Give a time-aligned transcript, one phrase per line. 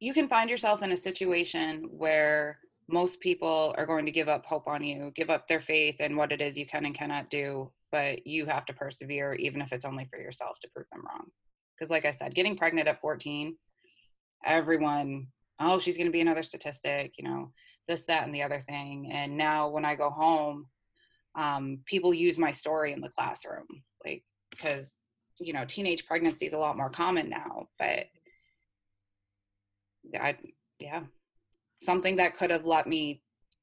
[0.00, 2.58] you can find yourself in a situation where
[2.88, 6.16] most people are going to give up hope on you, give up their faith in
[6.16, 9.72] what it is you can and cannot do, but you have to persevere, even if
[9.72, 11.26] it's only for yourself to prove them wrong.
[11.78, 13.54] Because, like I said, getting pregnant at 14,
[14.44, 15.28] everyone,
[15.60, 17.52] oh, she's going to be another statistic, you know,
[17.86, 19.10] this, that, and the other thing.
[19.12, 20.66] And now when I go home,
[21.36, 23.66] um, people use my story in the classroom,
[24.04, 24.94] like, because,
[25.38, 28.06] you know, teenage pregnancy is a lot more common now, but
[30.18, 30.36] I,
[30.78, 31.02] yeah,
[31.82, 33.22] something that could have let me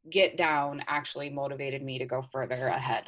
[0.09, 3.05] get down actually motivated me to go further ahead.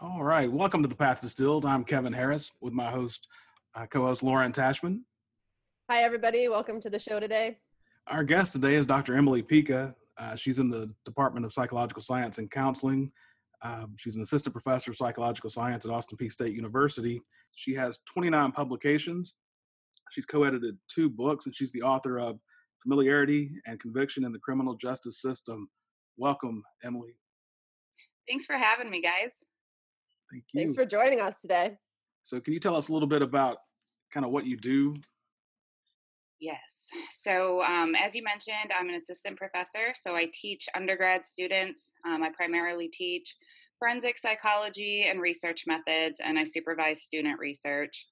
[0.00, 1.64] All right, welcome to the Path Distilled.
[1.64, 3.28] I'm Kevin Harris with my host,
[3.74, 5.00] uh, co-host Lauren Tashman.
[5.88, 6.48] Hi, everybody.
[6.48, 7.58] Welcome to the show today.
[8.08, 9.16] Our guest today is Dr.
[9.16, 9.94] Emily Pica.
[10.18, 13.12] Uh, she's in the Department of Psychological Science and Counseling.
[13.62, 17.22] Um, she's an assistant professor of psychological science at Austin Peay State University.
[17.54, 19.34] She has 29 publications.
[20.10, 22.40] She's co edited two books, and she's the author of
[22.82, 25.68] Familiarity and Conviction in the Criminal Justice System.
[26.16, 27.14] Welcome, Emily.
[28.28, 29.30] Thanks for having me, guys.
[30.32, 30.62] Thank you.
[30.62, 31.76] Thanks for joining us today.
[32.24, 33.58] So, can you tell us a little bit about
[34.12, 34.96] kind of what you do
[36.40, 36.88] Yes.
[37.12, 39.94] So, um, as you mentioned, I'm an assistant professor.
[39.94, 41.92] So, I teach undergrad students.
[42.06, 43.34] Um, I primarily teach
[43.78, 48.06] forensic psychology and research methods, and I supervise student research.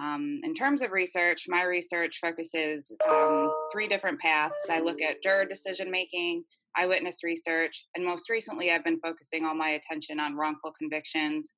[0.00, 4.68] Um, in terms of research, my research focuses um, three different paths.
[4.70, 6.44] I look at juror decision making,
[6.76, 11.52] eyewitness research, and most recently, I've been focusing all my attention on wrongful convictions,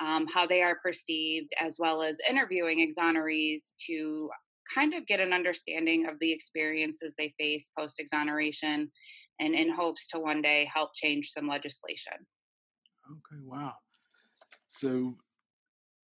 [0.00, 4.30] um, how they are perceived, as well as interviewing exonerees to
[4.72, 8.90] kind of get an understanding of the experiences they face post exoneration
[9.40, 12.12] and in hopes to one day help change some legislation.
[13.10, 13.74] Okay, wow.
[14.66, 15.16] So,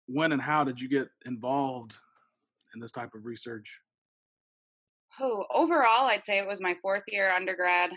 [0.06, 1.96] when and how did you get involved
[2.74, 3.72] in this type of research?
[5.18, 7.90] Oh, overall, I'd say it was my fourth year undergrad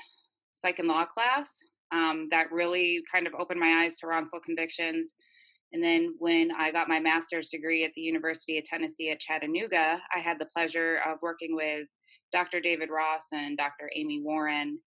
[0.53, 1.57] psych and law class
[1.91, 5.13] um, that really kind of opened my eyes to wrongful convictions
[5.73, 9.99] and then when I got my master's degree at the University of Tennessee at Chattanooga,
[10.15, 11.87] I had the pleasure of working with
[12.31, 12.59] Dr.
[12.59, 13.89] David Ross and Dr.
[13.95, 14.77] Amy Warren,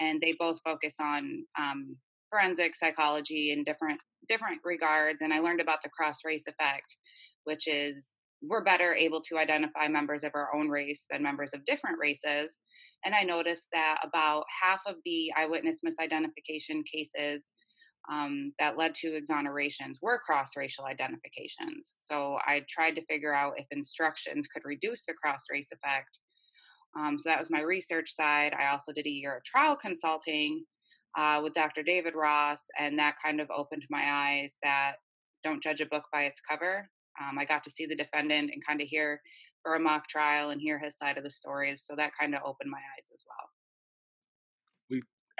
[0.00, 1.94] and they both focus on um,
[2.30, 5.20] forensic psychology in different different regards.
[5.20, 6.96] And I learned about the cross race effect,
[7.44, 8.06] which is
[8.42, 12.58] we're better able to identify members of our own race than members of different races.
[13.04, 17.50] And I noticed that about half of the eyewitness misidentification cases
[18.10, 21.94] um, that led to exonerations were cross racial identifications.
[21.98, 26.18] So I tried to figure out if instructions could reduce the cross race effect.
[26.98, 28.52] Um, so that was my research side.
[28.58, 30.64] I also did a year of trial consulting
[31.16, 31.82] uh, with Dr.
[31.82, 34.94] David Ross, and that kind of opened my eyes that
[35.44, 36.88] don't judge a book by its cover.
[37.20, 39.20] Um, I got to see the defendant and kind of hear
[39.62, 41.84] for a mock trial and hear his side of the stories.
[41.86, 43.50] So that kind of opened my eyes as well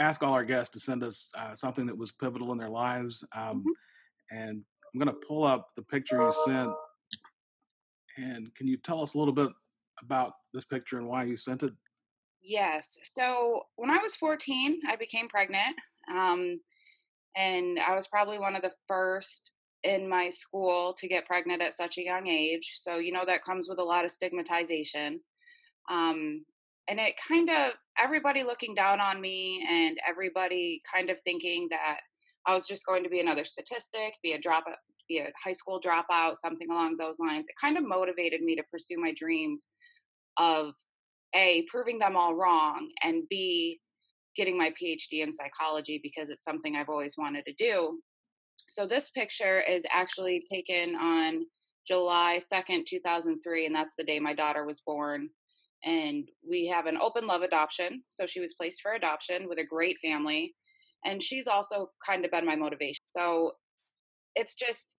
[0.00, 3.22] ask all our guests to send us uh, something that was pivotal in their lives.
[3.36, 4.36] Um, mm-hmm.
[4.36, 6.70] And I'm going to pull up the picture you sent.
[8.16, 9.50] And can you tell us a little bit
[10.02, 11.72] about this picture and why you sent it?
[12.42, 12.98] Yes.
[13.02, 15.76] So when I was 14, I became pregnant.
[16.12, 16.60] Um,
[17.36, 19.52] and I was probably one of the first
[19.84, 22.78] in my school to get pregnant at such a young age.
[22.80, 25.20] So, you know, that comes with a lot of stigmatization.
[25.90, 26.44] Um,
[26.90, 31.98] and it kind of everybody looking down on me and everybody kind of thinking that
[32.46, 34.64] I was just going to be another statistic, be a drop
[35.08, 37.46] be a high school dropout, something along those lines.
[37.48, 39.66] It kind of motivated me to pursue my dreams
[40.36, 40.72] of
[41.34, 43.80] a proving them all wrong and b
[44.36, 47.98] getting my PhD in psychology because it's something I've always wanted to do.
[48.68, 51.44] So this picture is actually taken on
[51.86, 55.28] July 2nd, 2003 and that's the day my daughter was born
[55.84, 58.02] and we have an open love adoption.
[58.10, 60.54] So she was placed for adoption with a great family.
[61.04, 63.04] And she's also kind of been my motivation.
[63.08, 63.52] So
[64.34, 64.94] it's just,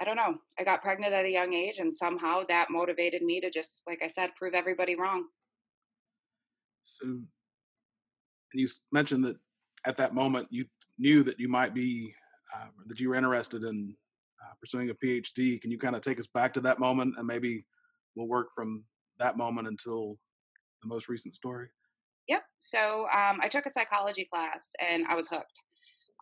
[0.00, 0.36] I don't know.
[0.58, 4.00] I got pregnant at a young age, and somehow that motivated me to just, like
[4.02, 5.24] I said, prove everybody wrong.
[6.84, 7.20] So
[8.52, 9.36] you mentioned that
[9.86, 10.66] at that moment you
[10.98, 12.14] knew that you might be,
[12.54, 13.94] uh, that you were interested in
[14.42, 15.60] uh, pursuing a PhD.
[15.60, 17.64] Can you kind of take us back to that moment and maybe
[18.14, 18.84] we'll work from
[19.18, 20.16] that moment until
[20.82, 21.68] the most recent story?
[22.28, 22.42] Yep.
[22.58, 25.58] So um, I took a psychology class and I was hooked.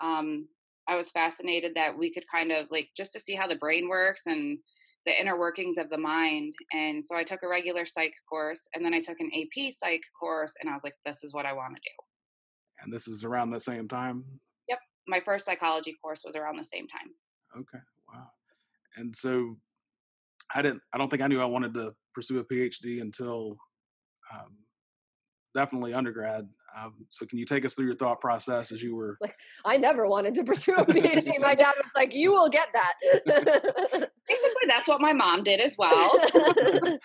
[0.03, 0.49] Um,
[0.89, 3.89] I was fascinated that we could kind of like just to see how the brain
[3.89, 4.59] works and
[5.07, 6.53] the inner workings of the mind.
[6.73, 10.03] And so I took a regular psych course and then I took an AP psych
[10.19, 12.83] course and I was like, this is what I want to do.
[12.83, 14.25] And this is around the same time?
[14.69, 14.79] Yep.
[15.07, 17.11] My first psychology course was around the same time.
[17.59, 17.83] Okay.
[18.13, 18.27] Wow.
[18.97, 19.57] And so
[20.55, 23.57] I didn't, I don't think I knew I wanted to pursue a PhD until
[24.35, 24.57] um,
[25.55, 26.49] definitely undergrad.
[26.79, 29.13] Um, so can you take us through your thought process as you were?
[29.13, 31.41] It's like I never wanted to pursue a PhD.
[31.41, 32.95] my dad was like, "You will get that."
[33.27, 36.21] Basically, that's what my mom did as well.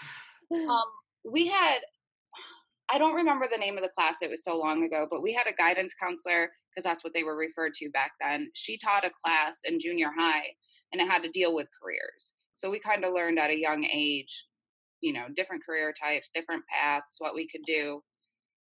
[0.53, 0.83] um,
[1.29, 1.79] we had,
[2.91, 4.17] I don't remember the name of the class.
[4.21, 7.23] It was so long ago, but we had a guidance counselor because that's what they
[7.23, 8.51] were referred to back then.
[8.53, 10.45] She taught a class in junior high,
[10.91, 12.33] and it had to deal with careers.
[12.53, 14.45] So we kind of learned at a young age,
[15.05, 18.01] you know, different career types, different paths, what we could do.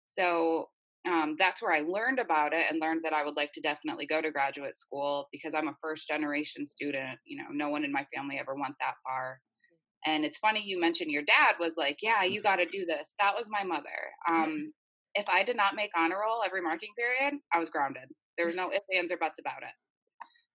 [0.06, 0.66] So
[1.08, 4.06] um, that's where I learned about it and learned that I would like to definitely
[4.06, 7.20] go to graduate school because I'm a first generation student.
[7.24, 9.38] You know, no one in my family ever went that far.
[10.04, 13.14] And it's funny you mentioned your dad was like, "Yeah, you got to do this."
[13.20, 14.10] That was my mother.
[14.28, 14.72] Um,
[15.14, 18.08] if I did not make honor roll every marking period, I was grounded.
[18.36, 19.74] There was no ifs, ands, or buts about it.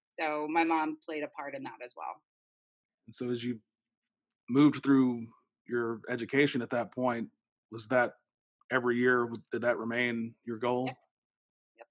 [0.09, 2.21] So my mom played a part in that as well.
[3.07, 3.59] And so as you
[4.49, 5.27] moved through
[5.69, 7.27] your education at that point,
[7.71, 8.13] was that
[8.71, 10.85] every year did that remain your goal?
[10.85, 10.97] Yep.
[11.77, 11.87] yep.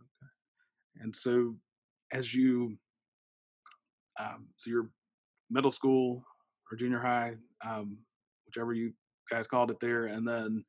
[0.00, 1.04] Okay.
[1.04, 1.56] And so
[2.12, 2.76] as you
[4.18, 4.90] um, so your
[5.50, 6.22] middle school
[6.70, 7.34] or junior high,
[7.66, 7.98] um,
[8.46, 8.92] whichever you
[9.30, 10.64] guys called it there, and then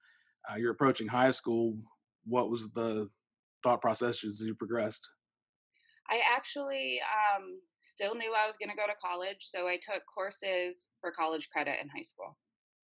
[0.49, 1.75] uh, you're approaching high school.
[2.25, 3.09] What was the
[3.63, 5.07] thought process as you progressed?
[6.11, 10.03] I actually um, still knew I was going to go to college, so I took
[10.13, 12.37] courses for college credit in high school.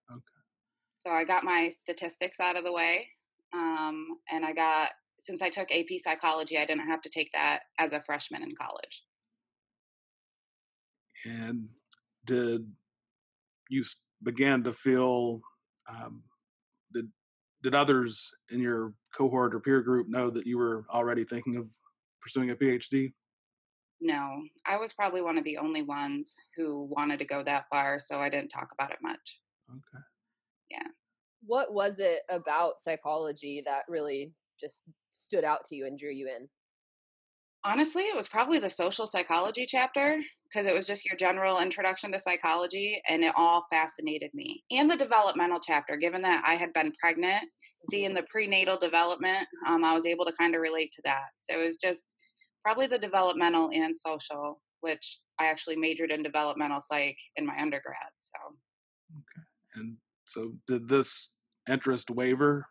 [0.10, 0.22] Okay.
[0.98, 3.08] So I got my statistics out of the way,
[3.54, 7.64] um, and I got since I took AP psychology, I didn't have to take that
[7.78, 9.04] as a freshman in college.
[11.26, 11.68] And
[12.26, 12.72] did
[13.70, 13.84] you
[14.24, 15.42] begin to feel
[15.90, 16.24] um,
[16.94, 17.10] did
[17.64, 21.68] did others in your cohort or peer group know that you were already thinking of
[22.22, 23.14] pursuing a PhD?
[24.02, 28.00] No, I was probably one of the only ones who wanted to go that far,
[28.00, 29.40] so I didn't talk about it much.
[29.70, 30.04] Okay.
[30.72, 30.88] Yeah.
[31.46, 36.28] What was it about psychology that really just stood out to you and drew you
[36.28, 36.48] in?
[37.64, 40.22] Honestly, it was probably the social psychology chapter
[40.52, 44.64] because it was just your general introduction to psychology and it all fascinated me.
[44.72, 47.44] And the developmental chapter, given that I had been pregnant,
[47.90, 51.28] seeing the prenatal development, um, I was able to kind of relate to that.
[51.38, 52.16] So it was just
[52.64, 57.96] probably the developmental and social, which I actually majored in developmental psych in my undergrad.
[58.20, 58.38] So,
[59.18, 59.46] okay.
[59.76, 61.32] And so, did this
[61.70, 62.66] interest waver?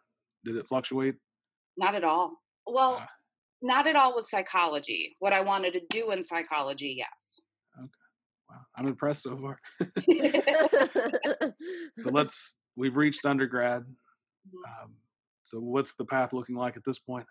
[0.45, 1.15] Did it fluctuate?
[1.77, 2.33] Not at all.
[2.67, 3.07] Well, uh,
[3.63, 5.17] not at all with psychology.
[5.19, 7.41] What I wanted to do in psychology, yes.
[8.79, 9.61] I'm impressed so far.
[11.99, 13.83] so let's, we've reached undergrad.
[13.83, 14.85] Mm-hmm.
[14.85, 14.93] Um,
[15.45, 17.27] so what's the path looking like at this point?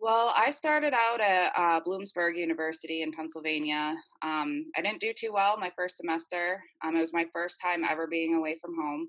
[0.00, 3.94] Well, I started out at uh, Bloomsburg University in Pennsylvania.
[4.22, 6.62] Um, I didn't do too well my first semester.
[6.84, 9.08] Um, it was my first time ever being away from home.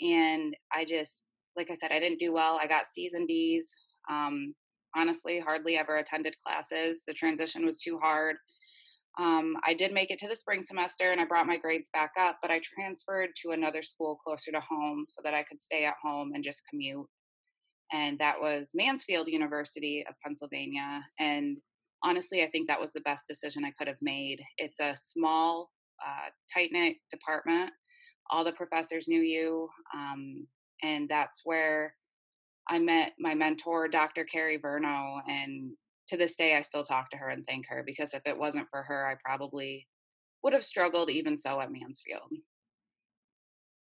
[0.00, 1.24] And I just,
[1.56, 2.58] like I said, I didn't do well.
[2.60, 3.74] I got C's and D's.
[4.10, 4.54] Um,
[4.94, 7.02] honestly, hardly ever attended classes.
[7.06, 8.36] The transition was too hard.
[9.18, 12.12] Um, I did make it to the spring semester and I brought my grades back
[12.18, 15.84] up, but I transferred to another school closer to home so that I could stay
[15.84, 17.06] at home and just commute.
[17.92, 21.02] And that was Mansfield University of Pennsylvania.
[21.20, 21.58] And
[22.02, 24.40] honestly, I think that was the best decision I could have made.
[24.56, 25.70] It's a small,
[26.04, 27.70] uh, tight knit department.
[28.30, 29.68] All the professors knew you.
[29.94, 30.46] Um,
[30.82, 31.94] and that's where
[32.68, 34.24] I met my mentor, Dr.
[34.24, 35.72] Carrie Verno, and
[36.08, 38.68] to this day, I still talk to her and thank her because if it wasn't
[38.70, 39.86] for her, I probably
[40.42, 42.30] would have struggled even so at Mansfield.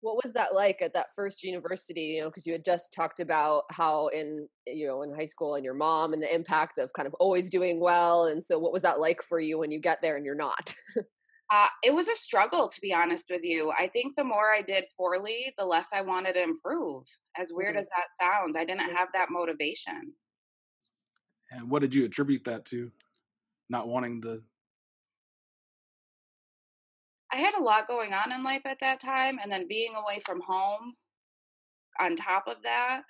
[0.00, 2.02] What was that like at that first university?
[2.02, 5.54] You know, because you had just talked about how in you know in high school
[5.54, 8.26] and your mom and the impact of kind of always doing well.
[8.26, 10.75] And so, what was that like for you when you get there and you're not?
[11.52, 13.71] Uh, it was a struggle, to be honest with you.
[13.78, 17.04] I think the more I did poorly, the less I wanted to improve.
[17.38, 17.80] As weird mm-hmm.
[17.80, 20.12] as that sounds, I didn't have that motivation.
[21.54, 22.90] And what did you attribute that to?
[23.70, 24.42] Not wanting to.
[27.32, 30.20] I had a lot going on in life at that time, and then being away
[30.25, 30.94] from home
[32.00, 33.02] on top of that,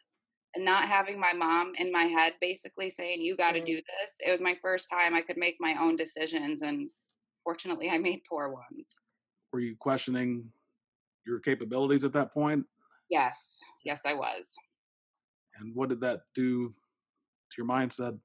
[0.55, 3.67] and not having my mom in my head basically saying, You got to mm-hmm.
[3.67, 4.15] do this.
[4.27, 6.89] It was my first time I could make my own decisions, and
[7.43, 8.99] fortunately, I made poor ones.
[9.53, 10.51] Were you questioning
[11.27, 12.65] your capabilities at that point?
[13.11, 14.45] Yes, yes, I was.
[15.59, 18.19] And what did that do to your mindset?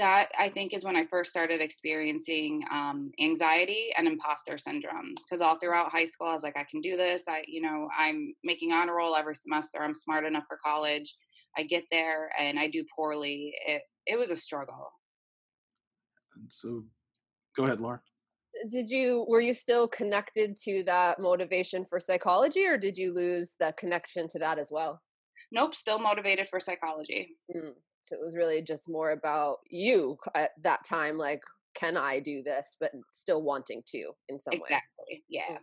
[0.00, 5.14] That I think is when I first started experiencing um, anxiety and imposter syndrome.
[5.14, 7.24] Because all throughout high school, I was like, I can do this.
[7.28, 9.78] I, you know, I'm making honor roll every semester.
[9.82, 11.14] I'm smart enough for college.
[11.56, 13.52] I get there and I do poorly.
[13.66, 14.90] It it was a struggle.
[16.34, 16.84] And so,
[17.54, 18.00] go ahead, Laura.
[18.70, 23.54] Did you were you still connected to that motivation for psychology, or did you lose
[23.60, 25.02] the connection to that as well?
[25.52, 27.36] Nope, still motivated for psychology.
[27.54, 27.74] Mm.
[28.00, 31.42] So it was really just more about you at that time, like,
[31.74, 34.74] can I do this, but still wanting to in some exactly.
[34.74, 34.76] way.
[34.76, 35.24] Exactly.
[35.28, 35.58] Yeah.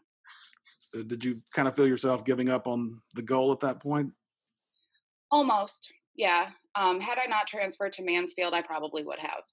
[0.80, 4.12] So did you kind of feel yourself giving up on the goal at that point?
[5.32, 5.92] Almost.
[6.16, 6.50] Yeah.
[6.76, 9.44] Um, had I not transferred to Mansfield, I probably would have.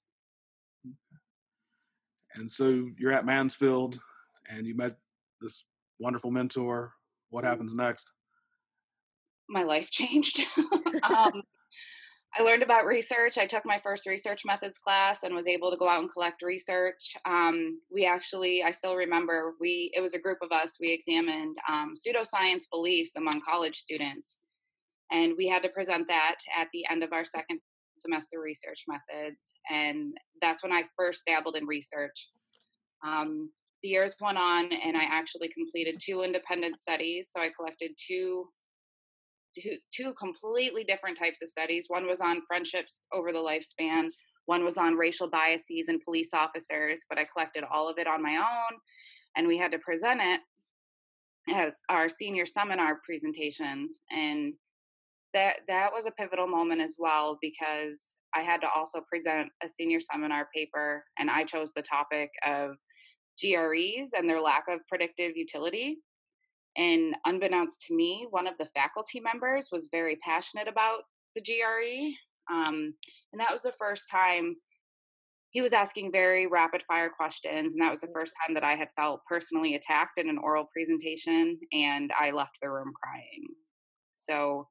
[2.35, 3.99] And so you're at Mansfield
[4.49, 4.97] and you met
[5.41, 5.65] this
[5.99, 6.93] wonderful mentor.
[7.29, 7.51] What mm-hmm.
[7.51, 8.11] happens next?
[9.49, 10.41] My life changed.
[11.03, 11.43] um,
[12.37, 13.37] I learned about research.
[13.37, 16.41] I took my first research methods class and was able to go out and collect
[16.41, 17.15] research.
[17.25, 20.75] Um, we actually, I still remember, we it was a group of us.
[20.79, 24.39] We examined um, pseudoscience beliefs among college students,
[25.11, 27.59] and we had to present that at the end of our second
[27.97, 29.53] semester research methods.
[29.71, 32.29] And that's when I first dabbled in research.
[33.05, 33.49] Um,
[33.81, 37.29] the years went on, and I actually completed two independent studies.
[37.31, 38.49] So I collected two
[39.93, 41.85] two completely different types of studies.
[41.87, 44.09] One was on friendships over the lifespan,
[44.45, 48.21] one was on racial biases and police officers, but I collected all of it on
[48.21, 48.79] my own
[49.35, 50.41] and we had to present it
[51.53, 54.53] as our senior seminar presentations and
[55.33, 59.69] that that was a pivotal moment as well because I had to also present a
[59.69, 62.77] senior seminar paper and I chose the topic of
[63.41, 65.97] GREs and their lack of predictive utility
[66.77, 71.03] and unbeknownst to me, one of the faculty members was very passionate about
[71.35, 72.11] the GRE.
[72.53, 72.93] Um,
[73.31, 74.55] and that was the first time
[75.51, 77.73] he was asking very rapid fire questions.
[77.73, 80.69] And that was the first time that I had felt personally attacked in an oral
[80.73, 81.57] presentation.
[81.71, 83.47] And I left the room crying.
[84.15, 84.67] So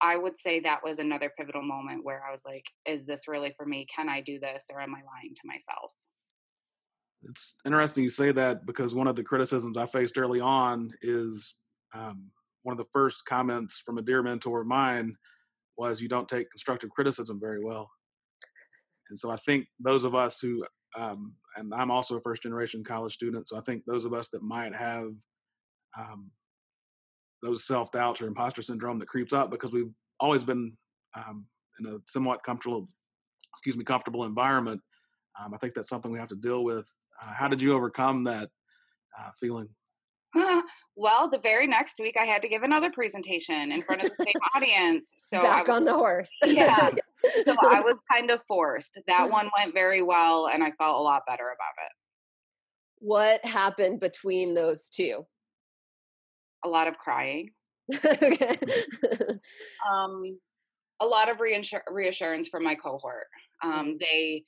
[0.00, 3.52] I would say that was another pivotal moment where I was like, is this really
[3.56, 3.86] for me?
[3.92, 4.66] Can I do this?
[4.72, 5.90] Or am I lying to myself?
[7.28, 11.54] It's interesting you say that because one of the criticisms I faced early on is
[11.94, 12.30] um,
[12.62, 15.16] one of the first comments from a dear mentor of mine
[15.76, 17.90] was you don't take constructive criticism very well.
[19.10, 20.64] And so I think those of us who,
[20.98, 24.28] um, and I'm also a first generation college student, so I think those of us
[24.30, 25.10] that might have
[25.98, 26.30] um,
[27.42, 30.72] those self doubts or imposter syndrome that creeps up because we've always been
[31.16, 31.46] um,
[31.78, 32.88] in a somewhat comfortable,
[33.52, 34.80] excuse me, comfortable environment.
[35.40, 36.86] Um, I think that's something we have to deal with
[37.22, 38.48] uh, how did you overcome that
[39.18, 39.68] uh, feeling?
[40.96, 44.24] well, the very next week, I had to give another presentation in front of the
[44.24, 45.12] same audience.
[45.16, 46.30] So back was, on the horse.
[46.44, 46.90] yeah.
[47.46, 48.98] so I was kind of forced.
[49.06, 51.92] That one went very well, and I felt a lot better about it.
[52.98, 55.24] What happened between those two?
[56.64, 57.50] A lot of crying.
[58.04, 58.56] okay.
[59.88, 60.38] um,
[61.00, 63.26] a lot of reassur- reassurance from my cohort.
[63.62, 63.92] Um, mm-hmm.
[64.00, 64.44] They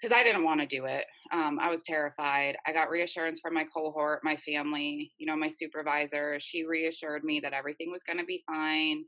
[0.00, 1.04] because I didn't want to do it.
[1.32, 2.56] Um, I was terrified.
[2.66, 6.38] I got reassurance from my cohort, my family, you know, my supervisor.
[6.40, 9.04] She reassured me that everything was going to be fine,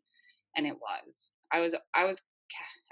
[0.56, 1.28] and it was.
[1.52, 2.20] I was, I was,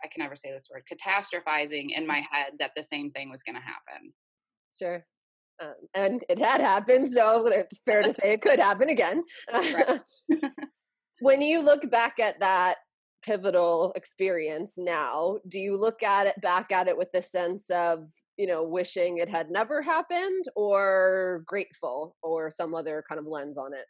[0.05, 3.43] I can never say this word, catastrophizing in my head that the same thing was
[3.43, 4.13] going to happen.
[4.79, 5.05] Sure.
[5.61, 7.51] Um, and it had happened, so
[7.85, 9.25] fair to say it could happen again.
[11.21, 12.77] when you look back at that
[13.29, 18.11] pivotal experience now do you look at it back at it with the sense of
[18.39, 23.59] you know wishing it had never happened or grateful or some other kind of lens
[23.59, 23.85] on it?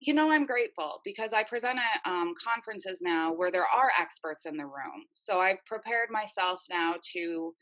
[0.00, 4.46] You know i'm grateful because i present at um, conferences now where there are experts
[4.46, 7.52] in the room so i've prepared myself now to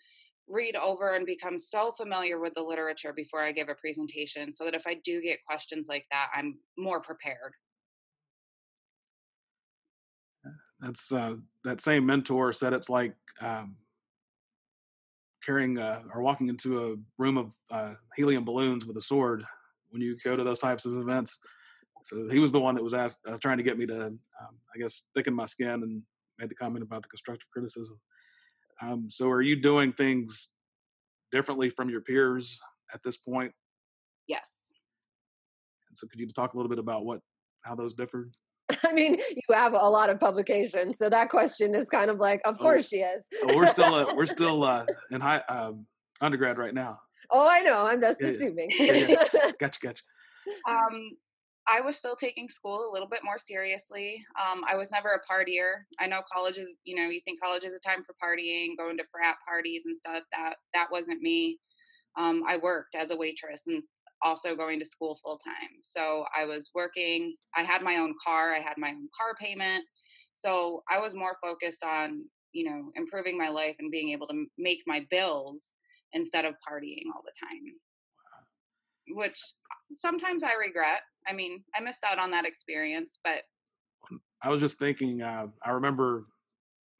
[0.49, 4.65] read over and become so familiar with the literature before i give a presentation so
[4.65, 7.53] that if i do get questions like that i'm more prepared
[10.81, 13.77] that's uh, that same mentor said it's like um,
[15.45, 19.45] carrying uh, or walking into a room of uh, helium balloons with a sword
[19.91, 21.39] when you go to those types of events.
[22.03, 24.21] So he was the one that was asked, uh, trying to get me to, um,
[24.75, 26.03] I guess, thicken my skin and
[26.39, 27.99] made the comment about the constructive criticism.
[28.81, 30.51] Um, so are you doing things
[31.33, 32.61] differently from your peers
[32.93, 33.53] at this point?
[34.29, 34.73] Yes.
[35.89, 37.21] And so could you talk a little bit about what
[37.63, 38.31] how those differ?
[38.85, 42.41] I mean, you have a lot of publications, so that question is kind of like,
[42.45, 43.27] of oh, course she is.
[43.45, 45.87] oh, we're still uh, we're still uh, in high um,
[46.21, 47.01] undergrad right now.
[47.31, 47.87] Oh, I know.
[47.87, 48.71] I'm just yeah, assuming.
[48.79, 49.51] Yeah, yeah.
[49.59, 50.03] Gotcha, gotcha.
[50.69, 51.11] Um,
[51.69, 54.25] I was still taking school a little bit more seriously.
[54.41, 55.83] Um, I was never a partier.
[55.99, 58.97] I know college is, you know, you think college is a time for partying, going
[58.99, 60.23] to frat parties and stuff.
[60.33, 61.59] That that wasn't me.
[62.17, 63.83] Um, I worked as a waitress and
[64.23, 65.81] also going to school full time.
[65.83, 67.37] So I was working.
[67.57, 68.55] I had my own car.
[68.55, 69.85] I had my own car payment.
[70.35, 74.47] So I was more focused on, you know, improving my life and being able to
[74.59, 75.75] make my bills
[76.13, 79.17] instead of partying all the time.
[79.17, 79.39] Which
[79.91, 81.01] sometimes I regret.
[81.29, 83.43] I mean, I missed out on that experience, but
[84.43, 85.23] I was just thinking.
[85.23, 86.27] Uh, I remember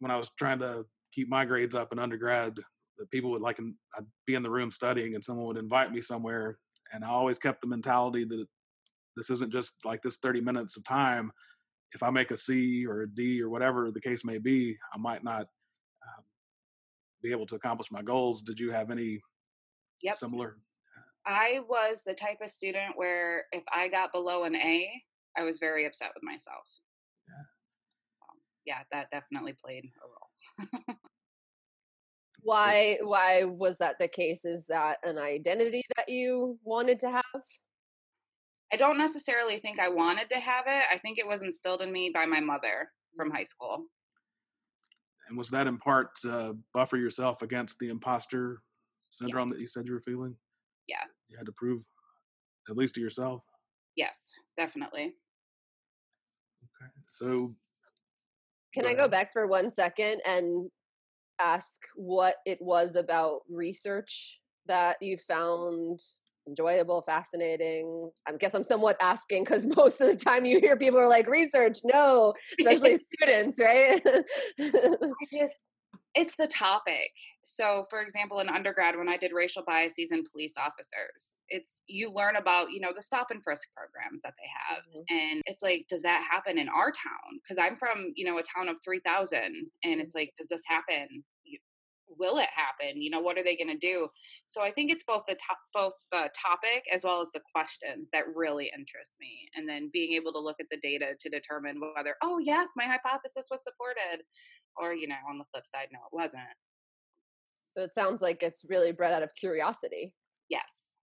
[0.01, 2.57] when I was trying to keep my grades up in undergrad,
[2.99, 3.59] that people would like,
[3.97, 6.59] I'd be in the room studying, and someone would invite me somewhere,
[6.93, 8.47] and I always kept the mentality that
[9.17, 11.33] this isn't just like this 30 minutes of time.
[11.93, 14.99] If I make a C or a D or whatever the case may be, I
[14.99, 16.25] might not um,
[17.23, 18.43] be able to accomplish my goals.
[18.43, 19.21] Did you have any
[20.03, 20.17] yep.
[20.17, 20.57] similar
[21.27, 24.89] I was the type of student where if I got below an A,
[25.37, 26.65] I was very upset with myself.
[27.29, 27.43] Yeah,
[28.23, 30.96] um, yeah that definitely played a role.
[32.47, 34.45] why why was that the case?
[34.45, 37.43] Is that an identity that you wanted to have?
[38.73, 40.85] I don't necessarily think I wanted to have it.
[40.93, 43.85] I think it was instilled in me by my mother from high school.
[45.29, 48.63] And was that in part to buffer yourself against the imposter
[49.11, 49.55] syndrome yeah.
[49.55, 50.35] that you said you were feeling?
[50.89, 51.85] Yeah you had to prove
[52.69, 53.43] at least to yourself.
[53.97, 54.19] Yes,
[54.57, 55.15] definitely.
[56.65, 56.91] Okay.
[57.09, 57.55] So
[58.75, 60.71] can go I go back for one second and
[61.41, 66.01] ask what it was about research that you found
[66.47, 68.11] enjoyable, fascinating?
[68.27, 71.29] I guess I'm somewhat asking because most of the time you hear people are like,
[71.29, 74.03] research, no, especially students, right?
[74.61, 75.55] I just,
[76.17, 77.13] it's the topic.
[77.45, 82.11] So, for example, in undergrad, when I did racial biases in police officers, it's you
[82.11, 85.17] learn about you know the stop and frisk programs that they have, mm-hmm.
[85.17, 87.41] and it's like, does that happen in our town?
[87.43, 90.63] Because I'm from you know a town of three thousand, and it's like, does this
[90.67, 91.23] happen?
[92.19, 93.01] Will it happen?
[93.01, 94.09] You know, what are they going to do?
[94.47, 98.09] So I think it's both the top, both the topic as well as the questions
[98.13, 101.81] that really interest me, and then being able to look at the data to determine
[101.95, 104.23] whether, oh yes, my hypothesis was supported,
[104.77, 106.43] or you know on the flip side no it wasn't
[107.53, 110.15] so it sounds like it's really bred out of curiosity
[110.49, 110.95] yes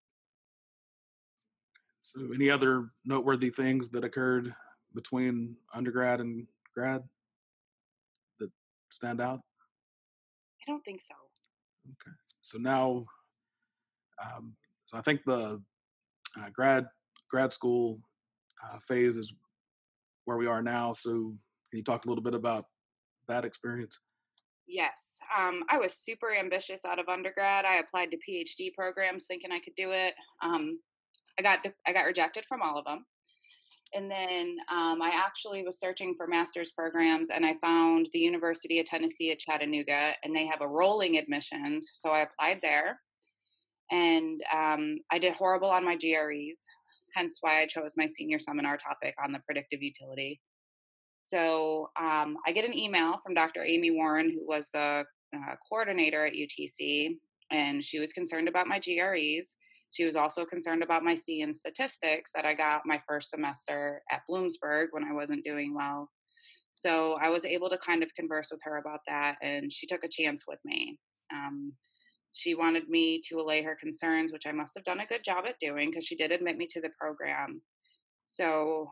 [2.00, 4.54] so any other noteworthy things that occurred
[4.94, 7.04] between undergrad and grad
[8.40, 8.52] that
[8.90, 9.42] stand out
[10.68, 11.16] i don't think so
[11.90, 13.06] okay so now
[14.24, 15.62] um, so i think the
[16.40, 16.86] uh, grad
[17.30, 18.00] grad school
[18.64, 19.34] uh, phase is
[20.26, 21.34] where we are now so
[21.74, 22.66] can you talk a little bit about
[23.28, 23.98] that experience?
[24.68, 25.18] Yes.
[25.36, 27.66] Um, I was super ambitious out of undergrad.
[27.66, 30.14] I applied to PhD programs thinking I could do it.
[30.44, 30.80] Um,
[31.40, 33.06] I got I got rejected from all of them.
[33.96, 38.80] And then um, I actually was searching for master's programs and I found the University
[38.80, 41.92] of Tennessee at Chattanooga and they have a rolling admissions.
[41.94, 43.00] So I applied there
[43.92, 46.66] and um, I did horrible on my GREs,
[47.16, 50.42] hence why I chose my senior seminar topic on the predictive utility.
[51.24, 53.64] So um, I get an email from Dr.
[53.64, 57.18] Amy Warren, who was the uh, coordinator at UTC,
[57.52, 59.56] and she was concerned about my GREs.
[59.94, 64.02] She was also concerned about my C in statistics that I got my first semester
[64.12, 66.10] at Bloomsburg when I wasn't doing well.
[66.72, 70.04] So I was able to kind of converse with her about that, and she took
[70.04, 70.98] a chance with me.
[71.32, 71.74] Um,
[72.34, 75.46] she wanted me to allay her concerns, which I must have done a good job
[75.48, 77.62] at doing because she did admit me to the program.
[78.26, 78.90] So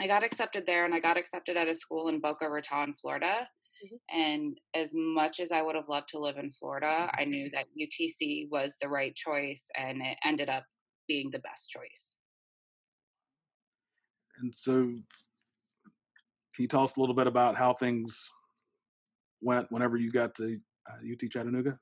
[0.00, 3.46] I got accepted there and I got accepted at a school in Boca Raton, Florida.
[3.84, 4.18] Mm-hmm.
[4.18, 7.66] And as much as I would have loved to live in Florida, I knew that
[7.78, 10.64] UTC was the right choice and it ended up
[11.06, 12.16] being the best choice.
[14.40, 15.02] And so, can
[16.58, 18.30] you tell us a little bit about how things
[19.40, 20.58] went whenever you got to
[20.90, 21.78] uh, UT Chattanooga?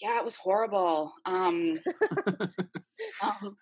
[0.00, 1.12] Yeah, it was horrible.
[1.26, 1.78] Um,
[3.22, 3.56] um,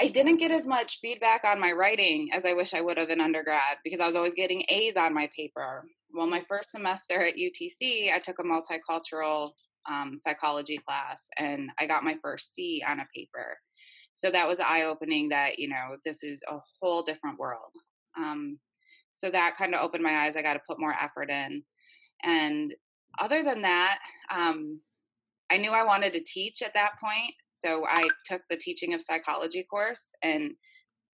[0.00, 3.10] I didn't get as much feedback on my writing as I wish I would have
[3.10, 5.84] in undergrad because I was always getting A's on my paper.
[6.12, 9.52] Well, my first semester at UTC, I took a multicultural
[9.88, 13.56] um, psychology class and I got my first C on a paper.
[14.14, 17.70] So that was eye opening that, you know, this is a whole different world.
[18.16, 18.58] Um,
[19.12, 20.36] so that kind of opened my eyes.
[20.36, 21.62] I got to put more effort in.
[22.24, 22.74] And
[23.18, 23.98] other than that,
[24.30, 24.80] um,
[25.50, 27.34] I knew I wanted to teach at that point.
[27.64, 30.52] So I took the teaching of psychology course and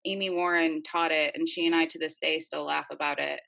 [0.06, 3.40] Amy Warren taught it and she and I to this day still laugh about it.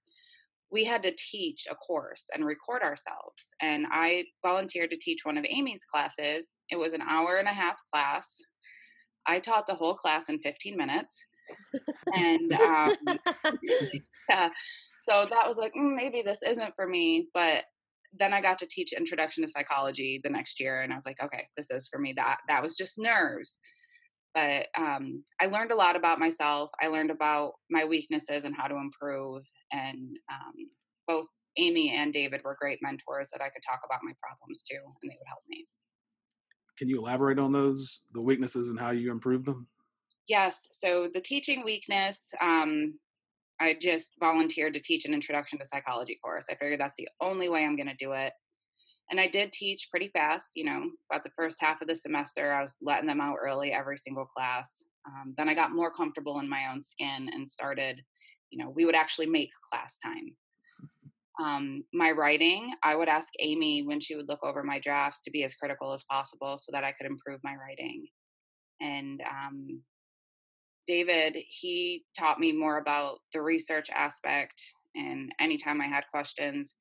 [0.71, 3.43] We had to teach a course and record ourselves.
[3.63, 6.53] And I volunteered to teach one of Amy's classes.
[6.69, 8.37] It was an hour and a half class.
[9.27, 11.25] I taught the whole class in 15 minutes.
[12.15, 12.97] and um,
[14.29, 14.51] yeah,
[15.01, 17.27] so that was like mm, maybe this isn't for me.
[17.35, 17.65] But
[18.19, 21.23] then I got to teach introduction to psychology the next year, and I was like,
[21.23, 22.13] okay, this is for me.
[22.17, 23.59] That that was just nerves.
[24.35, 26.71] But um, I learned a lot about myself.
[26.81, 29.43] I learned about my weaknesses and how to improve.
[29.73, 30.55] And um,
[31.09, 34.77] both Amy and David were great mentors that I could talk about my problems to,
[34.77, 35.67] and they would help me.
[36.79, 39.67] Can you elaborate on those, the weaknesses and how you improved them?
[40.29, 40.69] Yes.
[40.71, 42.95] So the teaching weakness, um,
[43.61, 46.47] I just volunteered to teach an introduction to psychology course.
[46.51, 48.33] I figured that's the only way I'm going to do it.
[49.11, 52.53] And I did teach pretty fast, you know, about the first half of the semester,
[52.53, 54.85] I was letting them out early every single class.
[55.07, 58.01] Um, then I got more comfortable in my own skin and started,
[58.51, 60.37] you know, we would actually make class time
[61.41, 65.31] um, my writing, I would ask Amy when she would look over my drafts to
[65.31, 68.07] be as critical as possible so that I could improve my writing.
[68.81, 69.83] And um,
[70.87, 74.61] David, he taught me more about the research aspect.
[74.95, 76.75] And anytime I had questions,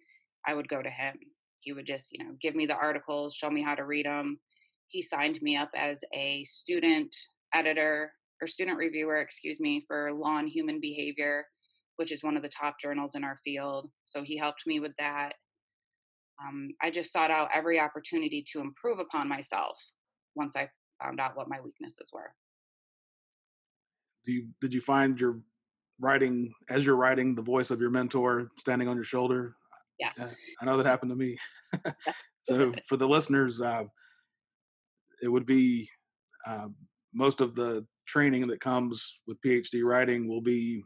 [0.48, 1.16] I would go to him.
[1.62, 4.40] He would just, you know, give me the articles, show me how to read them.
[4.88, 7.14] He signed me up as a student
[7.54, 11.46] editor or student reviewer, excuse me, for Law and Human Behavior
[12.00, 13.90] which is one of the top journals in our field.
[14.06, 15.34] So he helped me with that.
[16.42, 19.78] Um, I just sought out every opportunity to improve upon myself
[20.34, 20.70] once I
[21.04, 22.32] found out what my weaknesses were.
[24.30, 25.40] Do you did you find your
[26.00, 29.56] writing as you're writing the voice of your mentor standing on your shoulder?
[30.00, 30.30] Yes, uh,
[30.62, 31.36] I know that happened to me.
[32.42, 33.86] so for the listeners, uh,
[35.24, 35.90] it would be
[36.46, 36.68] uh,
[37.12, 40.84] most of the training that comes with PhD writing will be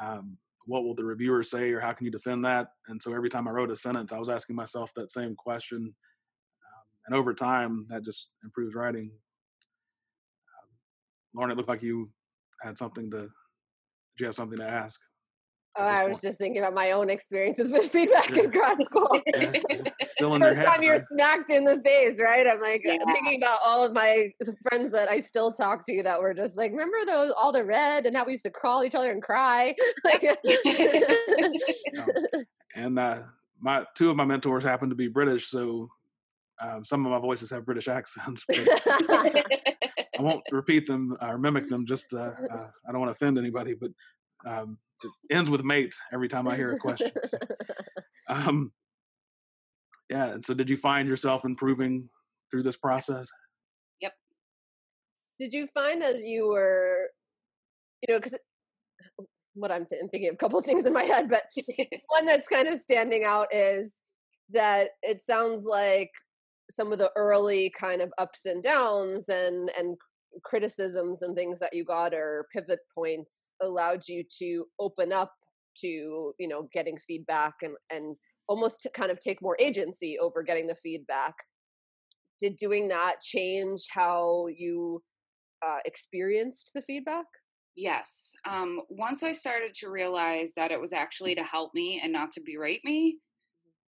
[0.00, 3.28] um, what will the reviewer say or how can you defend that and so every
[3.28, 7.34] time i wrote a sentence i was asking myself that same question um, and over
[7.34, 9.10] time that just improves writing
[10.46, 10.68] um,
[11.34, 12.10] lauren it looked like you
[12.62, 13.30] had something to did
[14.20, 15.00] you have something to ask
[15.78, 18.42] Oh, I was just thinking about my own experiences with feedback yeah.
[18.42, 19.20] in grad school.
[19.26, 19.52] Yeah,
[20.02, 21.02] still in First head, time you're right?
[21.02, 22.46] smacked in the face, right?
[22.46, 22.98] I'm like yeah.
[23.12, 24.32] thinking about all of my
[24.68, 28.04] friends that I still talk to that were just like, remember those all the red
[28.04, 29.74] and how we used to crawl each other and cry.
[30.04, 30.24] like,
[32.74, 33.22] and uh,
[33.60, 35.88] my two of my mentors happen to be British, so
[36.60, 38.44] um, some of my voices have British accents.
[40.20, 41.86] I won't repeat them or mimic them.
[41.86, 43.90] Just uh, uh, I don't want to offend anybody, but
[44.46, 47.10] um, it ends with mate every time I hear a question.
[47.24, 47.38] So,
[48.28, 48.72] um,
[50.10, 50.32] yeah.
[50.32, 52.08] And so, did you find yourself improving
[52.50, 53.30] through this process?
[54.02, 54.12] Yep.
[55.38, 57.08] Did you find as you were,
[58.02, 58.38] you know, because
[59.54, 61.44] what I'm, th- I'm, thinking of a couple of things in my head, but
[62.08, 63.96] one that's kind of standing out is
[64.52, 66.10] that it sounds like
[66.70, 69.96] some of the early kind of ups and downs and and
[70.44, 75.32] criticisms and things that you got or pivot points allowed you to open up
[75.76, 78.16] to you know getting feedback and and
[78.48, 81.34] almost to kind of take more agency over getting the feedback.
[82.40, 85.02] Did doing that change how you
[85.64, 87.26] uh, experienced the feedback?
[87.76, 92.12] Yes um, once i started to realize that it was actually to help me and
[92.12, 93.18] not to berate me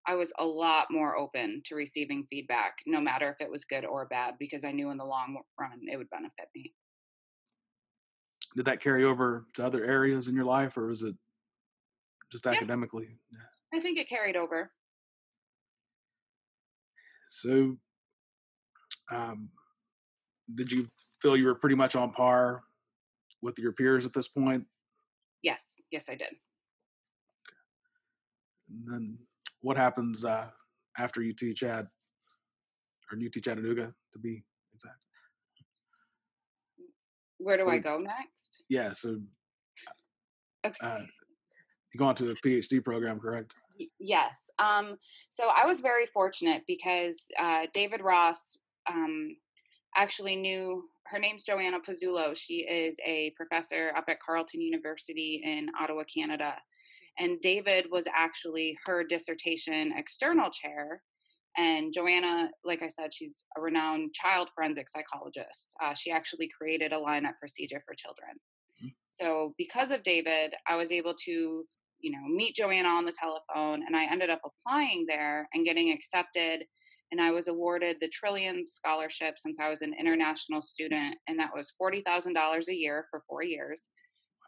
[0.07, 3.85] I was a lot more open to receiving feedback, no matter if it was good
[3.85, 6.75] or bad, because I knew in the long run it would benefit me.
[8.57, 11.15] Did that carry over to other areas in your life, or was it
[12.31, 13.17] just academically?
[13.73, 14.73] I think it carried over.
[17.29, 17.77] So,
[19.11, 19.49] um,
[20.55, 20.89] did you
[21.23, 22.63] feel you were pretty much on par
[23.41, 24.67] with your peers at this point?
[25.43, 26.35] Yes, yes, I did.
[28.69, 29.19] And then
[29.63, 30.47] what happens uh,
[30.99, 31.87] after you teach at
[33.11, 34.45] or you teach Chattanooga to be
[34.75, 34.97] exact?
[37.39, 38.63] Where do so, I go next?
[38.69, 39.19] Yeah, so
[40.65, 40.77] okay.
[40.81, 41.01] uh,
[41.93, 43.55] you go on to a PhD program, correct?
[43.99, 44.51] Yes.
[44.59, 44.97] Um,
[45.29, 48.57] so I was very fortunate because uh, David Ross
[48.89, 49.37] um,
[49.97, 52.37] actually knew her name's Joanna Pozzulo.
[52.37, 56.55] She is a professor up at Carleton University in Ottawa, Canada.
[57.19, 61.03] And David was actually her dissertation external chair.
[61.57, 65.69] And Joanna, like I said, she's a renowned child forensic psychologist.
[65.85, 68.31] Uh, she actually created a line lineup procedure for children.
[68.83, 68.89] Mm-hmm.
[69.09, 71.65] So, because of David, I was able to,
[72.01, 75.93] you know, meet Joanna on the telephone, and I ended up applying there and getting
[75.93, 76.65] accepted.
[77.11, 81.51] And I was awarded the Trillium Scholarship since I was an international student, and that
[81.55, 83.91] was forty thousand dollars a year for four years.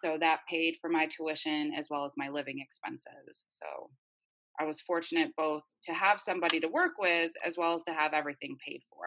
[0.00, 3.44] So that paid for my tuition as well as my living expenses.
[3.48, 3.90] So
[4.61, 8.12] I was fortunate both to have somebody to work with as well as to have
[8.12, 9.07] everything paid for.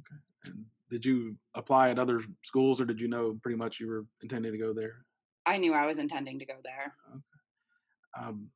[0.00, 0.20] Okay.
[0.44, 4.04] And did you apply at other schools, or did you know pretty much you were
[4.22, 5.04] intending to go there?
[5.46, 6.94] I knew I was intending to go there.
[7.10, 8.26] Okay.
[8.28, 8.48] Um,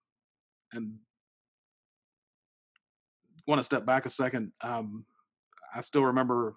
[0.72, 0.94] and
[3.46, 4.52] want to step back a second.
[4.60, 5.04] Um,
[5.74, 6.56] I still remember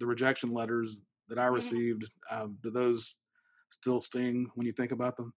[0.00, 1.54] the rejection letters that I Mhm.
[1.54, 2.10] received.
[2.30, 3.16] Um, do those
[3.70, 5.32] still sting when you think about them?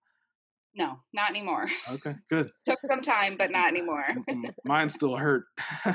[0.74, 1.70] No, not anymore.
[1.90, 2.52] Okay, good.
[2.66, 4.06] Took some time, but not anymore.
[4.66, 5.46] Mine still hurt.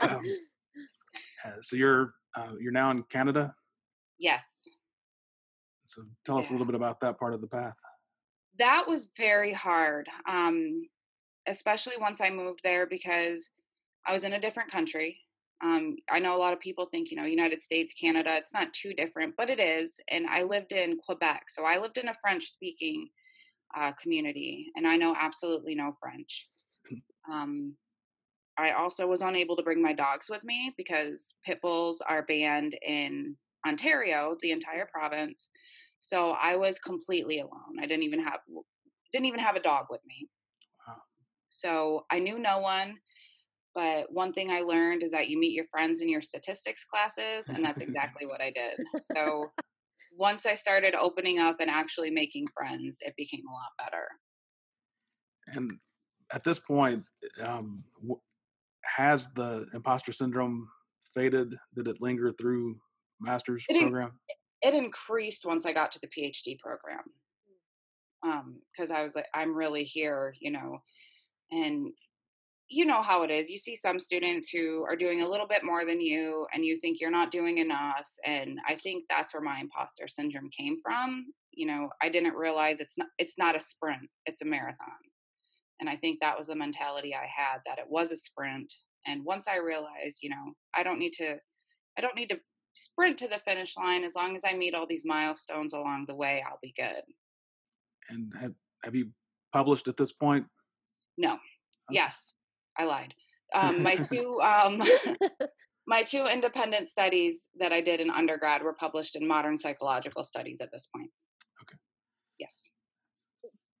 [0.00, 0.20] um,
[1.44, 3.54] uh, so you're uh, you're now in Canada.
[4.18, 4.68] yes.
[5.88, 7.76] So tell us a little bit about that part of the path.
[8.58, 10.08] That was very hard.
[10.28, 10.88] Um,
[11.46, 13.48] especially once I moved there because
[14.04, 15.16] I was in a different country.
[15.64, 18.72] Um, I know a lot of people think, you know, United States, Canada, it's not
[18.74, 19.98] too different, but it is.
[20.10, 21.46] And I lived in Quebec.
[21.48, 23.08] So I lived in a French speaking
[23.76, 26.48] uh, community, and I know absolutely no French.
[27.30, 27.74] Um,
[28.58, 32.76] I also was unable to bring my dogs with me because pit bulls are banned
[32.86, 35.48] in Ontario, the entire province.
[36.00, 37.78] So I was completely alone.
[37.80, 38.40] I didn't even have
[39.12, 40.28] didn't even have a dog with me.
[40.86, 40.96] Wow.
[41.48, 42.96] So I knew no one.
[43.76, 47.48] But one thing I learned is that you meet your friends in your statistics classes,
[47.48, 49.04] and that's exactly what I did.
[49.14, 49.50] So
[50.16, 54.06] once I started opening up and actually making friends, it became a lot better.
[55.48, 55.72] And
[56.32, 57.04] at this point,
[57.44, 57.84] um,
[58.96, 60.66] has the imposter syndrome
[61.14, 61.54] faded?
[61.76, 62.76] Did it linger through
[63.20, 64.12] master's It program?
[64.62, 67.02] It increased once I got to the PhD program.
[68.24, 70.78] Um, because I was like, I'm really here, you know,
[71.50, 71.92] and
[72.68, 73.48] you know how it is.
[73.48, 76.78] You see some students who are doing a little bit more than you, and you
[76.80, 78.08] think you're not doing enough.
[78.24, 81.26] And I think that's where my imposter syndrome came from.
[81.52, 84.88] You know, I didn't realize it's not it's not a sprint; it's a marathon.
[85.80, 88.72] And I think that was the mentality I had that it was a sprint.
[89.06, 91.36] And once I realized, you know, I don't need to,
[91.96, 92.40] I don't need to
[92.72, 94.02] sprint to the finish line.
[94.02, 97.02] As long as I meet all these milestones along the way, I'll be good.
[98.08, 99.10] And have, have you
[99.52, 100.46] published at this point?
[101.18, 101.38] No.
[101.90, 102.34] Yes,
[102.78, 103.14] I lied.
[103.54, 104.82] Um, my two um,
[105.86, 110.60] my two independent studies that I did in undergrad were published in Modern Psychological Studies
[110.60, 111.10] at this point.
[111.62, 111.78] Okay.
[112.38, 112.68] Yes.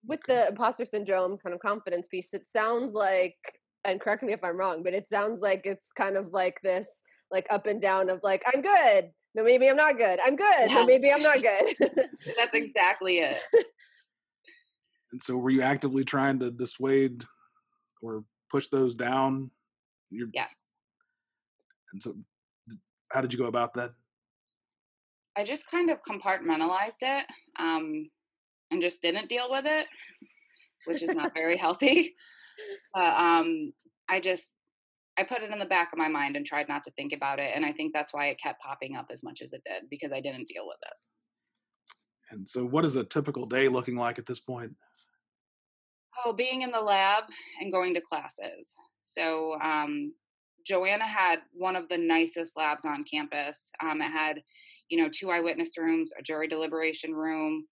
[0.06, 3.36] With the imposter syndrome kind of confidence piece, it sounds like,
[3.84, 7.02] and correct me if I'm wrong, but it sounds like it's kind of like this,
[7.32, 9.10] like up and down of like, I'm good.
[9.34, 10.18] No, maybe I'm not good.
[10.24, 10.70] I'm good.
[10.70, 10.74] Yeah.
[10.74, 11.74] No, maybe I'm not good.
[12.38, 13.38] That's exactly it.
[15.12, 17.22] And so, were you actively trying to dissuade
[18.00, 19.50] or push those down?
[20.10, 20.54] You're, Yes.
[21.92, 22.14] And so,
[23.10, 23.92] how did you go about that?
[25.36, 27.26] I just kind of compartmentalized it
[27.58, 28.08] um,
[28.70, 29.86] and just didn't deal with it,
[30.86, 32.14] which is not very healthy.
[32.94, 33.74] But um,
[34.08, 34.54] I just
[35.18, 37.38] I put it in the back of my mind and tried not to think about
[37.38, 39.90] it, and I think that's why it kept popping up as much as it did
[39.90, 40.94] because I didn't deal with it.
[42.30, 44.72] And so, what is a typical day looking like at this point?
[46.24, 47.24] Oh, being in the lab
[47.60, 48.74] and going to classes.
[49.02, 50.12] So um,
[50.66, 53.70] Joanna had one of the nicest labs on campus.
[53.82, 54.42] Um, it had,
[54.88, 57.66] you know, two eyewitness rooms, a jury deliberation room,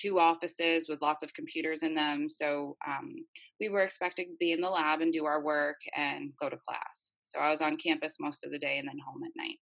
[0.00, 2.28] two offices with lots of computers in them.
[2.30, 3.14] So um,
[3.60, 6.56] we were expected to be in the lab and do our work and go to
[6.56, 7.16] class.
[7.22, 9.58] So I was on campus most of the day and then home at night.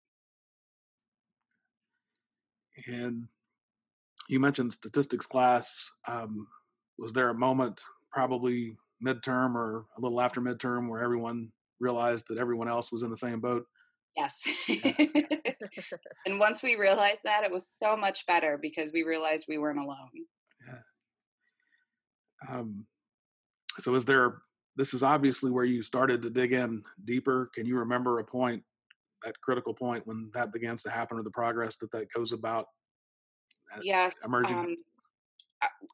[2.87, 3.27] And
[4.27, 5.91] you mentioned statistics class.
[6.07, 6.47] Um,
[6.97, 7.81] was there a moment,
[8.13, 13.09] probably midterm or a little after midterm, where everyone realized that everyone else was in
[13.09, 13.65] the same boat?
[14.15, 14.41] Yes.
[16.25, 19.79] and once we realized that, it was so much better because we realized we weren't
[19.79, 20.09] alone.
[20.67, 22.55] Yeah.
[22.55, 22.85] Um,
[23.79, 24.37] so, is there?
[24.75, 27.51] This is obviously where you started to dig in deeper.
[27.53, 28.63] Can you remember a point,
[29.23, 32.67] that critical point, when that begins to happen, or the progress that that goes about?
[33.75, 34.13] uh, Yes.
[34.23, 34.57] emerging?
[34.57, 34.77] Um,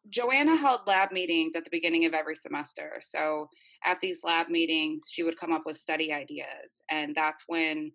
[0.10, 3.02] Joanna held lab meetings at the beginning of every semester.
[3.02, 3.48] So
[3.86, 6.82] at these lab meetings, she would come up with study ideas.
[6.90, 7.92] And that's when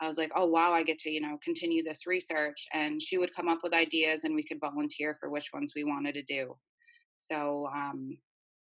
[0.00, 2.66] I was like, oh, wow, I get to, you know, continue this research.
[2.72, 5.84] And she would come up with ideas and we could volunteer for which ones we
[5.84, 6.56] wanted to do.
[7.18, 8.18] So um,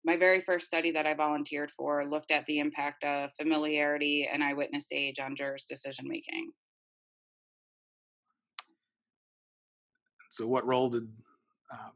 [0.04, 4.42] my very first study that I volunteered for looked at the impact of familiarity and
[4.42, 6.52] eyewitness age on jurors' decision making.
[10.30, 11.08] So, what role did
[11.72, 11.92] um,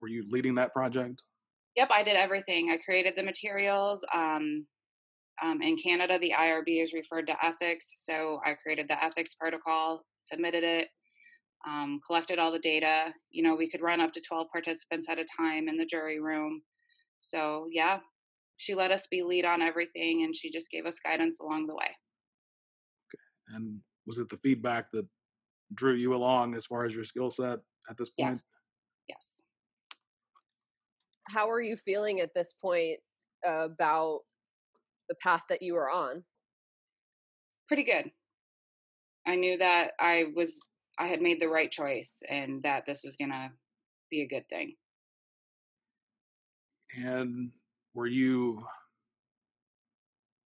[0.00, 1.22] were you leading that project?
[1.76, 2.70] Yep, I did everything.
[2.70, 4.04] I created the materials.
[4.14, 4.66] Um,
[5.42, 10.04] um, in Canada, the IRB is referred to ethics, so I created the ethics protocol,
[10.18, 10.88] submitted it,
[11.66, 13.12] um, collected all the data.
[13.30, 16.20] You know, we could run up to 12 participants at a time in the jury
[16.20, 16.62] room.
[17.20, 18.00] So, yeah,
[18.56, 21.74] she let us be lead on everything and she just gave us guidance along the
[21.74, 21.96] way.
[23.54, 25.06] And was it the feedback that
[25.74, 28.32] drew you along as far as your skill set at this point?
[28.32, 28.44] Yes.
[29.08, 29.39] Yes.
[31.32, 32.98] How are you feeling at this point
[33.44, 34.20] about
[35.08, 36.24] the path that you were on?
[37.68, 38.10] Pretty good.
[39.26, 40.60] I knew that I was
[40.98, 43.50] I had made the right choice and that this was going to
[44.10, 44.74] be a good thing.
[46.96, 47.50] And
[47.94, 48.64] were you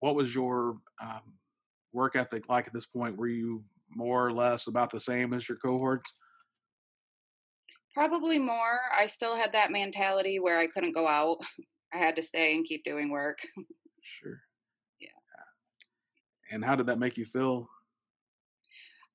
[0.00, 1.20] what was your um,
[1.92, 3.16] work ethic like at this point?
[3.16, 6.12] Were you more or less about the same as your cohorts?
[7.94, 8.80] Probably more.
[8.96, 11.38] I still had that mentality where I couldn't go out.
[11.92, 13.38] I had to stay and keep doing work.
[14.02, 14.40] Sure.
[15.00, 15.08] Yeah.
[16.54, 17.68] And how did that make you feel?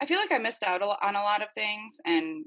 [0.01, 2.45] I feel like I missed out on a lot of things and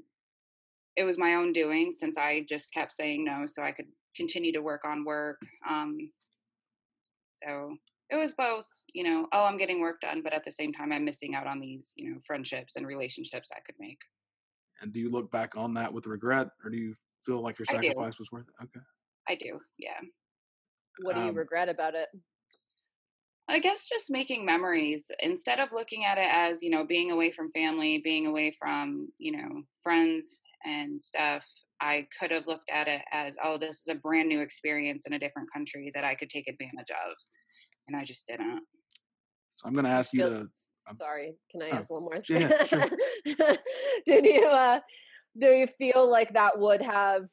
[0.95, 4.51] it was my own doing since I just kept saying no so I could continue
[4.53, 5.41] to work on work.
[5.69, 5.97] Um,
[7.43, 7.75] so
[8.09, 10.91] it was both, you know, oh, I'm getting work done, but at the same time,
[10.91, 13.99] I'm missing out on these, you know, friendships and relationships I could make.
[14.81, 17.65] And do you look back on that with regret, or do you feel like your
[17.65, 18.63] sacrifice was worth it?
[18.63, 18.85] Okay.
[19.29, 19.99] I do, yeah.
[21.03, 22.09] What do you um, regret about it?
[23.47, 27.31] I guess just making memories instead of looking at it as, you know, being away
[27.31, 31.43] from family, being away from, you know, friends and stuff.
[31.81, 35.13] I could have looked at it as, oh, this is a brand new experience in
[35.13, 37.15] a different country that I could take advantage of
[37.87, 38.61] and I just didn't.
[39.61, 40.47] So I'm going to ask you to.
[40.87, 42.21] I'm, sorry, can I oh, ask one more?
[42.27, 42.83] Yeah, sure.
[44.05, 44.45] Did you?
[44.45, 44.79] Uh,
[45.39, 47.25] do you feel like that would have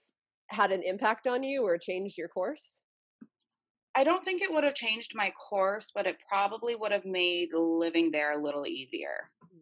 [0.49, 2.83] had an impact on you or changed your course?
[3.97, 7.49] I don't think it would have changed my course, but it probably would have made
[7.55, 9.31] living there a little easier.
[9.43, 9.59] Mm-hmm.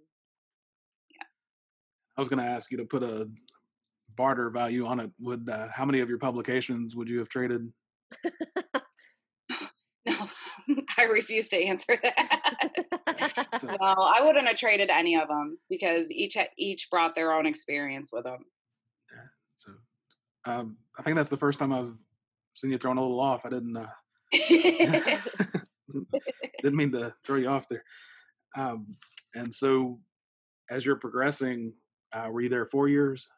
[1.11, 1.26] Yeah.
[2.16, 3.29] I was going to ask you to put a
[4.16, 5.11] barter value on it.
[5.20, 7.72] Would uh, how many of your publications would you have traded?
[10.98, 13.48] I refuse to answer that.
[13.59, 17.46] so, no, I wouldn't have traded any of them because each each brought their own
[17.46, 18.44] experience with them.
[19.12, 19.28] Yeah.
[19.56, 19.72] So,
[20.44, 21.96] um, I think that's the first time I've
[22.54, 23.44] seen you thrown a little off.
[23.44, 23.76] I didn't.
[23.76, 23.87] Uh,
[26.62, 27.85] didn't mean to throw you off there.
[28.56, 28.96] Um,
[29.35, 30.00] and so,
[30.70, 31.74] as you're progressing,
[32.12, 33.28] uh, were you there four years?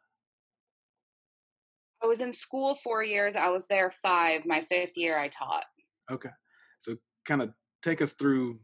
[2.03, 3.35] I was in school four years.
[3.35, 4.47] I was there five.
[4.47, 5.65] My fifth year, I taught.
[6.11, 6.31] Okay.
[6.79, 6.97] So
[7.29, 7.51] kind of
[7.83, 8.59] take us through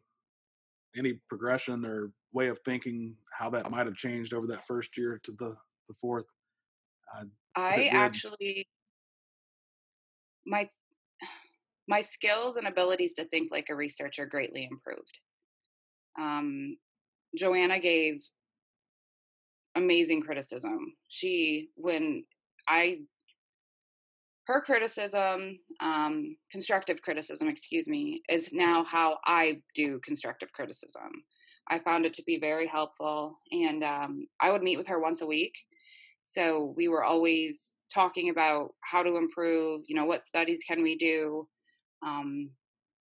[0.97, 5.21] any progression or way of thinking how that might have changed over that first year
[5.23, 5.55] to the
[5.89, 6.25] the fourth
[7.17, 7.25] uh,
[7.57, 8.67] i actually
[10.47, 10.69] my
[11.89, 15.19] my skills and abilities to think like a researcher greatly improved.
[16.19, 16.77] Um,
[17.37, 18.23] joanna gave
[19.75, 20.95] amazing criticism.
[21.09, 22.25] She when
[22.69, 23.01] i
[24.47, 31.11] her criticism, um, constructive criticism, excuse me, is now how I do constructive criticism.
[31.69, 35.23] I found it to be very helpful, and um, I would meet with her once
[35.23, 35.55] a week.
[36.25, 39.83] So we were always talking about how to improve.
[39.89, 41.49] You know, what studies can we do?
[42.05, 42.51] Um,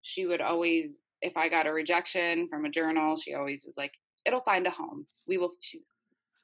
[0.01, 3.93] she would always, if I got a rejection from a journal, she always was like,
[4.25, 5.05] "It'll find a home.
[5.25, 5.85] We will." She's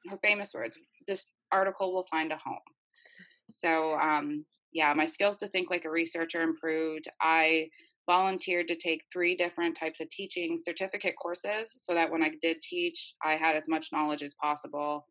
[0.08, 0.78] her famous words.
[1.06, 2.58] This article will find a home.
[3.50, 7.06] So um, yeah, my skills to think like a researcher improved.
[7.20, 7.68] I
[8.06, 12.60] volunteered to take three different types of teaching certificate courses so that when I did
[12.62, 15.06] teach, I had as much knowledge as possible.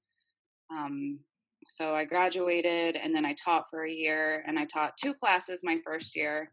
[0.71, 1.19] Um,
[1.67, 5.61] so I graduated and then I taught for a year and I taught two classes
[5.63, 6.51] my first year.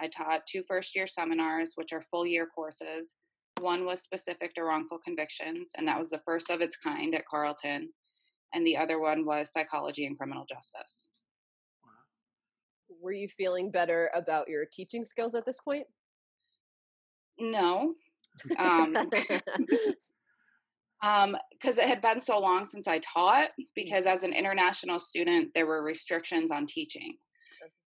[0.00, 3.14] I taught two first year seminars, which are full year courses.
[3.60, 7.26] One was specific to wrongful convictions, and that was the first of its kind at
[7.30, 7.90] Carleton.
[8.54, 11.10] And the other one was psychology and criminal justice
[13.02, 15.86] were you feeling better about your teaching skills at this point?
[17.38, 17.94] No.
[18.58, 18.96] Um,
[21.02, 23.48] um, because it had been so long since I taught.
[23.60, 23.64] Mm.
[23.74, 27.16] Because as an international student, there were restrictions on teaching.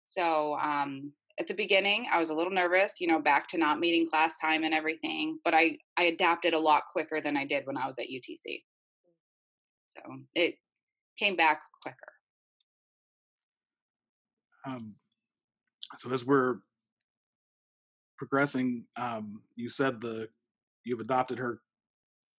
[0.03, 3.79] So um, at the beginning, I was a little nervous, you know, back to not
[3.79, 5.39] meeting class time and everything.
[5.43, 8.63] But I I adapted a lot quicker than I did when I was at UTC.
[9.87, 10.01] So
[10.35, 10.55] it
[11.17, 12.18] came back quicker.
[14.65, 14.95] Um,
[15.97, 16.57] so as we're
[18.17, 20.27] progressing, um, you said the
[20.85, 21.61] you've adopted her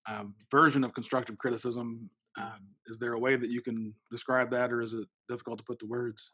[0.08, 2.10] um, version of constructive criticism.
[2.38, 5.64] Um, is there a way that you can describe that, or is it difficult to
[5.64, 6.32] put to words?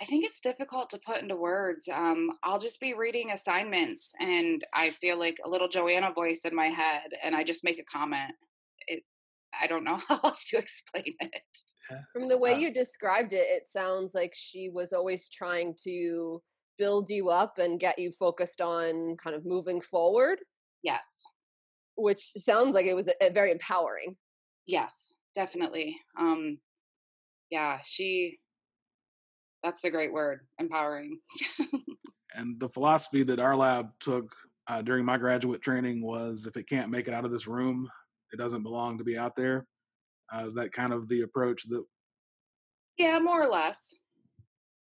[0.00, 1.88] I think it's difficult to put into words.
[1.92, 6.54] Um, I'll just be reading assignments, and I feel like a little Joanna voice in
[6.54, 8.32] my head, and I just make a comment.
[8.86, 9.02] It,
[9.60, 11.42] I don't know how else to explain it.
[12.12, 16.42] From the way uh you described it, it sounds like she was always trying to
[16.78, 20.38] build you up and get you focused on kind of moving forward.
[20.82, 21.22] Yes.
[21.96, 24.16] which sounds like it was a, a very empowering.
[24.66, 25.96] Yes, definitely.
[26.18, 26.58] Um,
[27.50, 28.38] yeah, she.
[29.64, 31.18] That's the great word, empowering.
[32.34, 34.32] and the philosophy that our lab took
[34.68, 37.88] uh, during my graduate training was if it can't make it out of this room,
[38.32, 39.66] it doesn't belong to be out there.
[40.34, 41.84] Uh, is that kind of the approach that?
[42.96, 43.94] Yeah, more or less.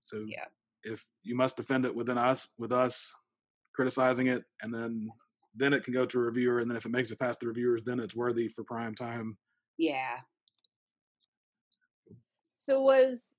[0.02, 0.46] So yeah,
[0.84, 3.14] if you must defend it within us, with us
[3.74, 5.10] criticizing it, and then
[5.56, 7.48] then it can go to a reviewer, and then if it makes it past the
[7.48, 9.38] reviewers, then it's worthy for prime time.
[9.78, 10.18] Yeah.
[12.52, 13.36] So was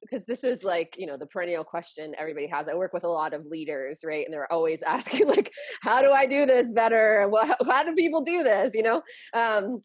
[0.00, 3.08] because this is like you know the perennial question everybody has i work with a
[3.08, 7.28] lot of leaders right and they're always asking like how do i do this better
[7.30, 9.02] well how, how do people do this you know
[9.34, 9.82] um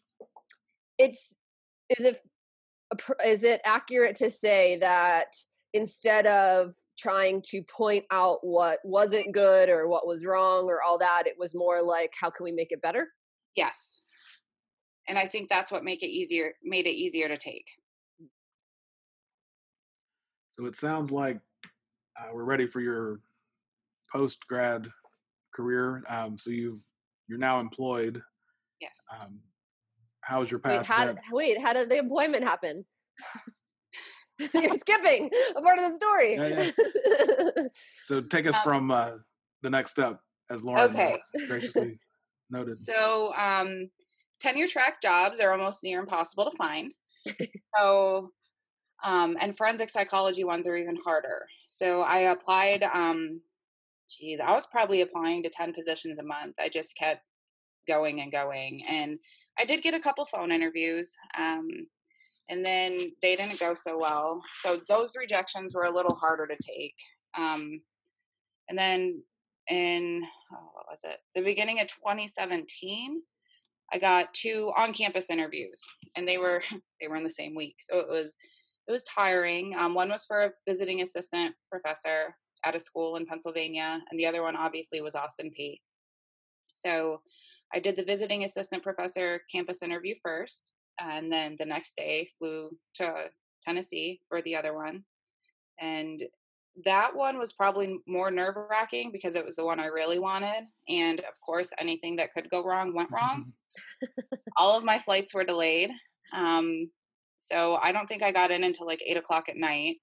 [0.98, 1.34] it's
[1.90, 2.20] is it
[3.24, 5.34] is it accurate to say that
[5.72, 10.98] instead of trying to point out what wasn't good or what was wrong or all
[10.98, 13.08] that it was more like how can we make it better
[13.56, 14.02] yes
[15.08, 17.66] and i think that's what make it easier made it easier to take
[20.52, 21.40] so it sounds like
[22.18, 23.20] uh, we're ready for your
[24.12, 24.88] post grad
[25.54, 26.02] career.
[26.08, 26.80] Um, so you've
[27.28, 28.22] you're now employed.
[28.80, 28.92] Yes.
[29.10, 29.38] Um,
[30.26, 30.78] how's your path?
[30.78, 32.84] Wait, how, did, wait, how did the employment happen?
[34.54, 36.34] You're skipping a part of the story.
[36.34, 37.68] Yeah, yeah.
[38.02, 39.10] so take us um, from uh,
[39.62, 40.18] the next step,
[40.50, 41.20] as Lauren okay.
[41.46, 41.98] graciously
[42.50, 42.76] noted.
[42.76, 43.88] So, um,
[44.40, 46.92] tenure track jobs are almost near impossible to find.
[47.76, 48.32] so
[49.04, 51.46] um, and forensic psychology ones are even harder.
[51.66, 53.40] So I applied, um,
[54.10, 56.54] geez, I was probably applying to 10 positions a month.
[56.58, 57.20] I just kept
[57.86, 58.82] going and going.
[58.88, 59.18] And
[59.58, 61.14] I did get a couple phone interviews.
[61.38, 61.68] Um,
[62.48, 64.42] and then they didn't go so well.
[64.62, 66.94] So those rejections were a little harder to take.
[67.36, 67.80] Um,
[68.68, 69.22] and then
[69.68, 71.18] in, oh, what was it?
[71.34, 73.22] The beginning of 2017,
[73.92, 75.80] I got two on-campus interviews,
[76.16, 76.62] and they were
[77.00, 77.76] they were in the same week.
[77.80, 78.36] So it was
[78.88, 79.74] it was tiring.
[79.78, 82.34] Um, one was for a visiting assistant professor
[82.64, 85.78] at a school in Pennsylvania, and the other one obviously was Austin Peay.
[86.72, 87.20] So
[87.74, 90.70] I did the visiting assistant professor campus interview first,
[91.00, 93.26] and then the next day flew to
[93.64, 95.04] Tennessee for the other one.
[95.80, 96.22] And
[96.84, 100.64] that one was probably more nerve wracking because it was the one I really wanted.
[100.88, 103.52] And of course, anything that could go wrong went wrong.
[104.56, 105.90] All of my flights were delayed.
[106.32, 106.90] Um,
[107.38, 109.96] so I don't think I got in until like eight o'clock at night.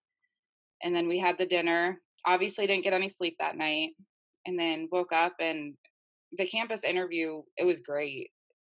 [0.83, 1.99] And then we had the dinner.
[2.25, 3.91] Obviously, didn't get any sleep that night.
[4.45, 5.75] And then woke up and
[6.37, 8.29] the campus interview, it was great.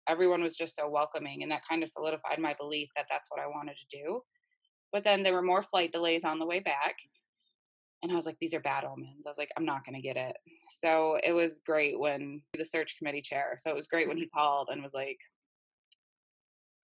[0.08, 1.42] Everyone was just so welcoming.
[1.42, 4.20] And that kind of solidified my belief that that's what I wanted to do.
[4.92, 6.96] But then there were more flight delays on the way back.
[8.02, 9.26] And I was like, these are bad omens.
[9.26, 10.34] I was like, I'm not going to get it.
[10.70, 13.58] So it was great when the search committee chair.
[13.60, 15.18] So it was great when he called and was like,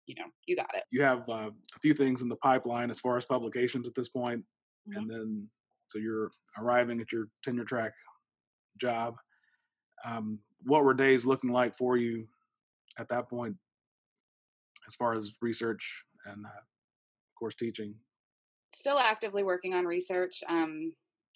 [0.08, 0.84] you know, you got it.
[0.92, 4.10] You have uh, a few things in the pipeline as far as publications at this
[4.10, 4.44] point,
[4.88, 5.00] mm-hmm.
[5.00, 5.50] and then
[5.88, 7.94] so you're arriving at your tenure track
[8.80, 9.16] job.
[10.06, 12.28] Um, what were days looking like for you
[13.00, 13.56] at that point,
[14.88, 17.96] as far as research and, uh, of course, teaching?
[18.74, 20.44] Still actively working on research.
[20.50, 20.94] Um,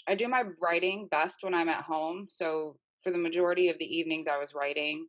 [0.08, 2.28] I do my writing best when I'm at home.
[2.30, 5.08] So for the majority of the evenings, I was writing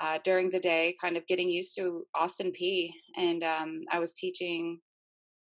[0.00, 2.90] uh, during the day, kind of getting used to Austin Peay.
[3.16, 4.80] And um, I was teaching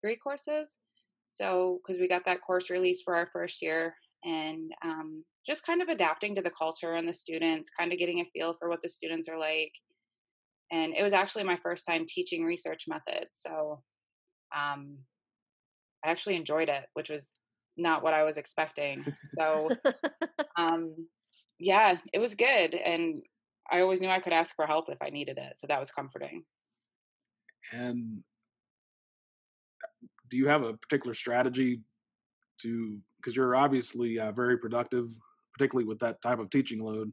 [0.00, 0.78] three courses.
[1.26, 3.94] So, because we got that course released for our first year,
[4.24, 8.20] and um, just kind of adapting to the culture and the students, kind of getting
[8.20, 9.72] a feel for what the students are like.
[10.70, 13.30] And it was actually my first time teaching research methods.
[13.32, 13.82] So,
[14.54, 14.98] um,
[16.04, 17.34] I actually enjoyed it, which was
[17.76, 19.04] not what I was expecting.
[19.36, 19.70] So,
[20.58, 20.94] um,
[21.58, 22.74] yeah, it was good.
[22.74, 23.22] And
[23.70, 25.58] I always knew I could ask for help if I needed it.
[25.58, 26.44] So that was comforting.
[27.72, 28.22] And
[30.28, 31.80] do you have a particular strategy
[32.62, 35.10] to, because you're obviously uh, very productive,
[35.58, 37.12] particularly with that type of teaching load.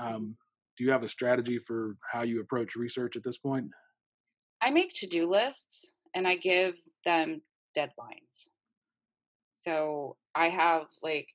[0.00, 0.14] Mm-hmm.
[0.14, 0.36] Um,
[0.76, 3.68] do you have a strategy for how you approach research at this point?
[4.60, 5.84] I make to do lists
[6.14, 6.74] and I give
[7.04, 7.42] them
[7.76, 8.48] deadlines.
[9.54, 11.28] So I have like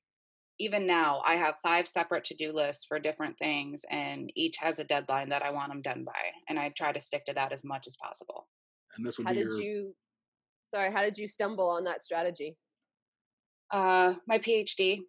[0.60, 4.84] even now i have five separate to-do lists for different things and each has a
[4.84, 6.12] deadline that i want them done by
[6.49, 8.47] and i try to stick to that as much as possible
[8.97, 9.62] and this would how did your...
[9.62, 9.95] you
[10.66, 12.57] sorry how did you stumble on that strategy
[13.72, 14.99] uh my phd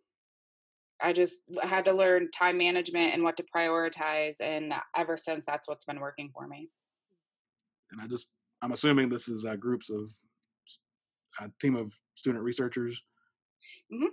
[1.03, 5.69] i just had to learn time management and what to prioritize and ever since that's
[5.69, 6.69] what's been working for me
[7.93, 8.29] and i just
[8.63, 10.11] i'm assuming this is uh, groups of
[11.41, 13.01] a team of student researchers
[13.93, 14.07] mm-hmm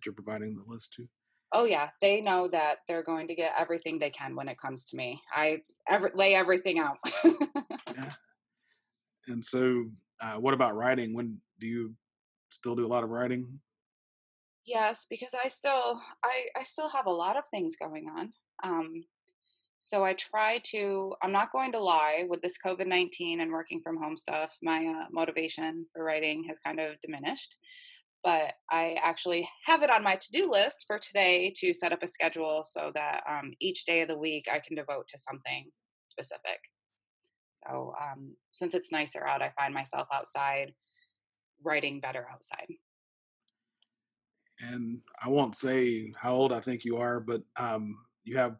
[0.00, 1.06] that you're providing the list to.
[1.52, 4.84] Oh yeah, they know that they're going to get everything they can when it comes
[4.86, 5.20] to me.
[5.34, 5.58] I
[5.88, 6.98] ever lay everything out.
[7.24, 8.12] yeah.
[9.26, 9.86] And so,
[10.22, 11.12] uh, what about writing?
[11.12, 11.94] When do you
[12.50, 13.60] still do a lot of writing?
[14.66, 18.32] Yes, because I still I I still have a lot of things going on.
[18.62, 19.04] Um,
[19.84, 21.14] so I try to.
[21.22, 22.26] I'm not going to lie.
[22.28, 26.58] With this COVID nineteen and working from home stuff, my uh, motivation for writing has
[26.64, 27.56] kind of diminished
[28.22, 32.02] but I actually have it on my to do list for today to set up
[32.02, 35.70] a schedule so that um, each day of the week I can devote to something
[36.08, 36.60] specific.
[37.52, 40.72] So um, since it's nicer out, I find myself outside
[41.62, 42.66] writing better outside.
[44.60, 48.56] And I won't say how old I think you are, but um, you have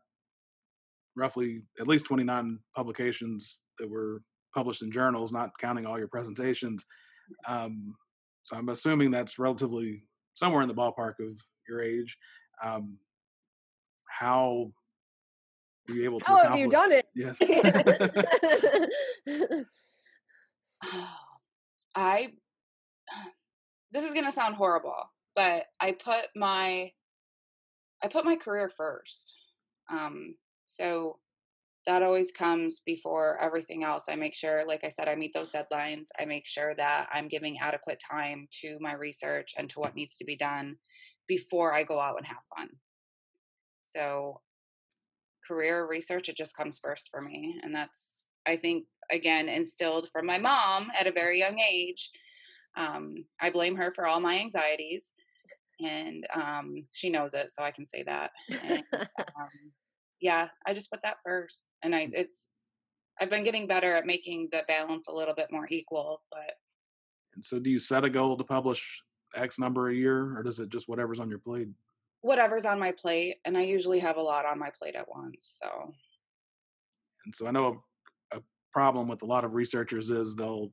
[1.16, 4.22] roughly at least 29 publications that were
[4.54, 6.84] published in journals, not counting all your presentations.
[7.46, 7.94] Um,
[8.44, 11.38] so I'm assuming that's relatively somewhere in the ballpark of
[11.68, 12.16] your age.
[12.64, 12.98] Um,
[14.08, 14.72] how
[15.88, 16.26] were you able to?
[16.26, 17.06] How have you done it?
[17.14, 17.40] Yes.
[21.94, 22.32] I.
[23.92, 24.94] This is gonna sound horrible,
[25.34, 26.92] but I put my
[28.02, 29.34] I put my career first.
[29.90, 31.18] Um, so
[31.86, 34.04] that always comes before everything else.
[34.08, 36.06] I make sure, like I said, I meet those deadlines.
[36.18, 40.16] I make sure that I'm giving adequate time to my research and to what needs
[40.18, 40.76] to be done
[41.26, 42.68] before I go out and have fun.
[43.82, 44.40] So,
[45.46, 47.58] career research, it just comes first for me.
[47.62, 52.10] And that's, I think, again, instilled from my mom at a very young age.
[52.76, 55.12] Um, I blame her for all my anxieties,
[55.84, 58.30] and um, she knows it, so I can say that.
[58.62, 59.72] And, um,
[60.20, 61.64] yeah, I just put that first.
[61.82, 62.50] And I it's
[63.20, 66.54] I've been getting better at making the balance a little bit more equal, but
[67.34, 69.02] And so do you set a goal to publish
[69.34, 71.68] X number a year or does it just whatever's on your plate?
[72.22, 75.58] Whatever's on my plate, and I usually have a lot on my plate at once.
[75.62, 75.94] So
[77.24, 77.82] And so I know
[78.32, 78.40] a, a
[78.72, 80.70] problem with a lot of researchers is they'll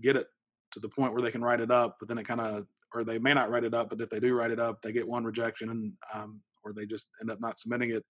[0.00, 0.28] get it
[0.72, 3.04] to the point where they can write it up, but then it kind of or
[3.04, 5.06] they may not write it up, but if they do write it up, they get
[5.06, 8.04] one rejection and um, or they just end up not submitting it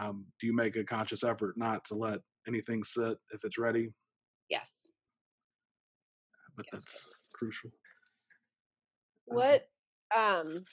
[0.00, 3.92] um, do you make a conscious effort not to let anything sit if it's ready?
[4.48, 4.88] Yes.
[6.56, 6.82] But yes.
[6.82, 7.70] that's crucial.
[9.30, 9.68] Um what
[10.14, 10.64] um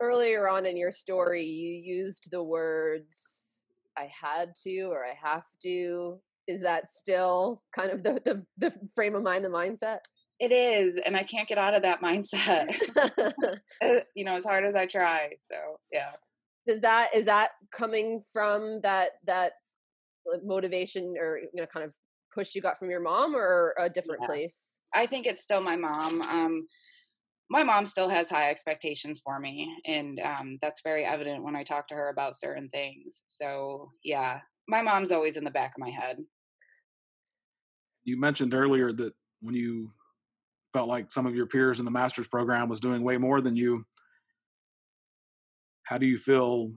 [0.00, 3.62] earlier on in your story you used the words
[3.96, 6.18] I had to or I have to.
[6.48, 9.98] Is that still kind of the the, the frame of mind, the mindset?
[10.42, 12.74] It is, and I can't get out of that mindset.
[13.82, 15.30] Uh, you know, as hard as I try.
[15.50, 15.56] So
[15.90, 16.12] yeah
[16.66, 19.52] does that is that coming from that that
[20.44, 21.94] motivation or you know kind of
[22.34, 24.26] push you got from your mom or a different yeah.
[24.26, 26.66] place i think it's still my mom um
[27.50, 31.64] my mom still has high expectations for me and um that's very evident when i
[31.64, 34.38] talk to her about certain things so yeah
[34.68, 36.18] my mom's always in the back of my head
[38.04, 39.90] you mentioned earlier that when you
[40.72, 43.56] felt like some of your peers in the master's program was doing way more than
[43.56, 43.84] you.
[45.84, 46.72] How do you feel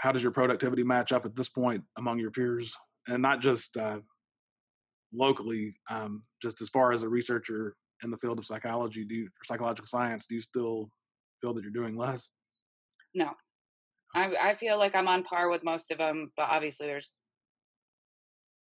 [0.00, 2.74] how does your productivity match up at this point among your peers?
[3.08, 4.00] And not just uh,
[5.12, 9.24] locally um, just as far as a researcher in the field of psychology do you,
[9.24, 10.90] or psychological science do you still
[11.40, 12.28] feel that you're doing less?
[13.14, 13.30] No.
[14.14, 17.14] I, I feel like i'm on par with most of them but obviously there's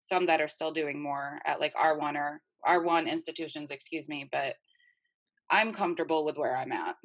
[0.02, 4.56] some that are still doing more at like r1 or r1 institutions excuse me but
[5.50, 6.96] i'm comfortable with where i'm at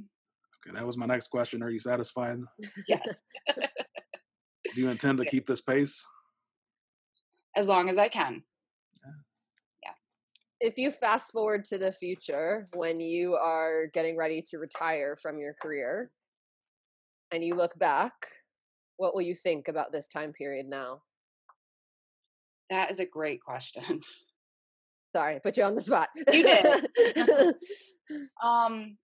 [0.66, 1.62] Okay, that was my next question.
[1.62, 2.38] Are you satisfied?
[2.86, 3.22] Yes.
[4.74, 6.04] Do you intend to keep this pace?
[7.56, 8.42] As long as I can.
[9.04, 9.12] Yeah.
[9.84, 10.66] yeah.
[10.68, 15.38] If you fast forward to the future when you are getting ready to retire from
[15.38, 16.10] your career
[17.32, 18.12] and you look back,
[18.98, 21.00] what will you think about this time period now?
[22.68, 24.02] That is a great question.
[25.14, 26.08] Sorry, put you on the spot.
[26.32, 26.84] You did.
[28.42, 28.96] um,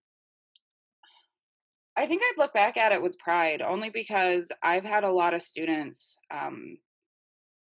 [1.97, 5.33] I think I'd look back at it with pride only because I've had a lot
[5.33, 6.77] of students, um,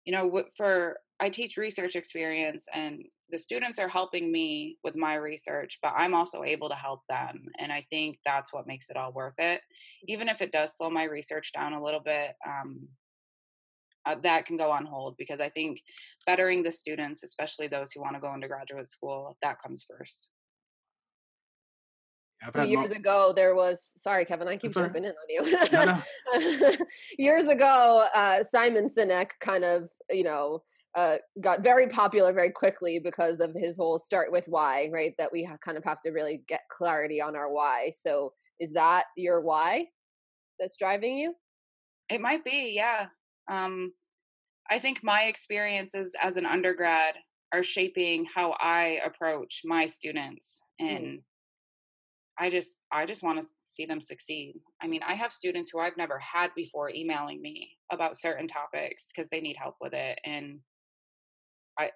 [0.04, 5.16] you know, for I teach research experience and the students are helping me with my
[5.16, 7.46] research, but I'm also able to help them.
[7.60, 9.62] And I think that's what makes it all worth it.
[10.08, 12.88] Even if it does slow my research down a little bit, um,
[14.06, 15.82] uh, that can go on hold because I think
[16.26, 20.28] bettering the students, especially those who want to go into graduate school, that comes first.
[22.44, 25.70] I've so years mo- ago, there was sorry, Kevin, I keep jumping in on you.
[25.72, 26.76] No, no.
[27.18, 30.62] years ago, uh, Simon Sinek kind of, you know,
[30.96, 35.14] uh, got very popular very quickly because of his whole start with why, right?
[35.18, 37.92] That we kind of have to really get clarity on our why.
[37.96, 39.88] So, is that your why?
[40.60, 41.34] that's driving you?
[42.10, 43.08] It might be, yeah.
[43.50, 43.94] Um,
[44.70, 47.16] I think my experiences as an undergrad
[47.54, 50.96] are shaping how I approach my students Mm.
[50.98, 51.24] and
[52.38, 54.60] I just I just want to see them succeed.
[54.82, 59.10] I mean, I have students who I've never had before emailing me about certain topics
[59.14, 60.60] because they need help with it and
[61.80, 61.92] I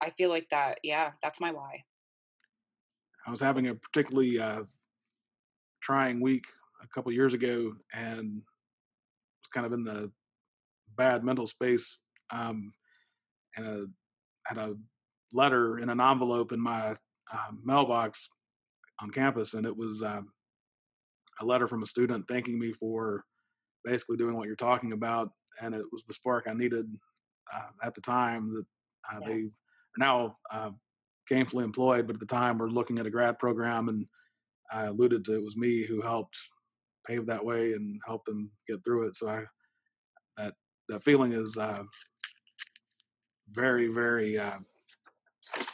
[0.00, 1.84] I feel like that yeah, that's my why.
[3.24, 4.64] I was having a particularly uh,
[5.80, 6.46] trying week
[6.82, 8.42] a couple years ago, and
[9.42, 10.10] was kind of in the
[10.96, 11.98] bad mental space.
[12.30, 12.72] Um,
[13.56, 13.86] and a,
[14.46, 14.74] had a
[15.32, 16.96] letter in an envelope in my
[17.32, 18.28] uh, mailbox
[19.00, 20.20] on campus, and it was uh,
[21.40, 23.24] a letter from a student thanking me for
[23.84, 25.30] basically doing what you're talking about,
[25.60, 26.86] and it was the spark I needed
[27.52, 28.52] uh, at the time.
[29.10, 30.70] That uh, they are now uh,
[31.30, 34.06] gainfully employed, but at the time we're looking at a grad program, and
[34.70, 36.36] I alluded to it was me who helped
[37.06, 39.16] pave that way and help them get through it.
[39.16, 39.44] So I
[40.92, 41.82] that feeling is uh,
[43.50, 44.58] very very uh,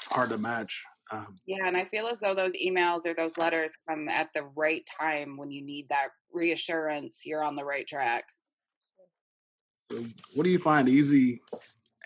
[0.06, 0.84] hard to match.
[1.10, 4.44] Um, Yeah, and I feel as though those emails or those letters come at the
[4.54, 8.24] right time when you need that reassurance you're on the right track.
[9.90, 10.04] so
[10.34, 11.40] what do you find easy,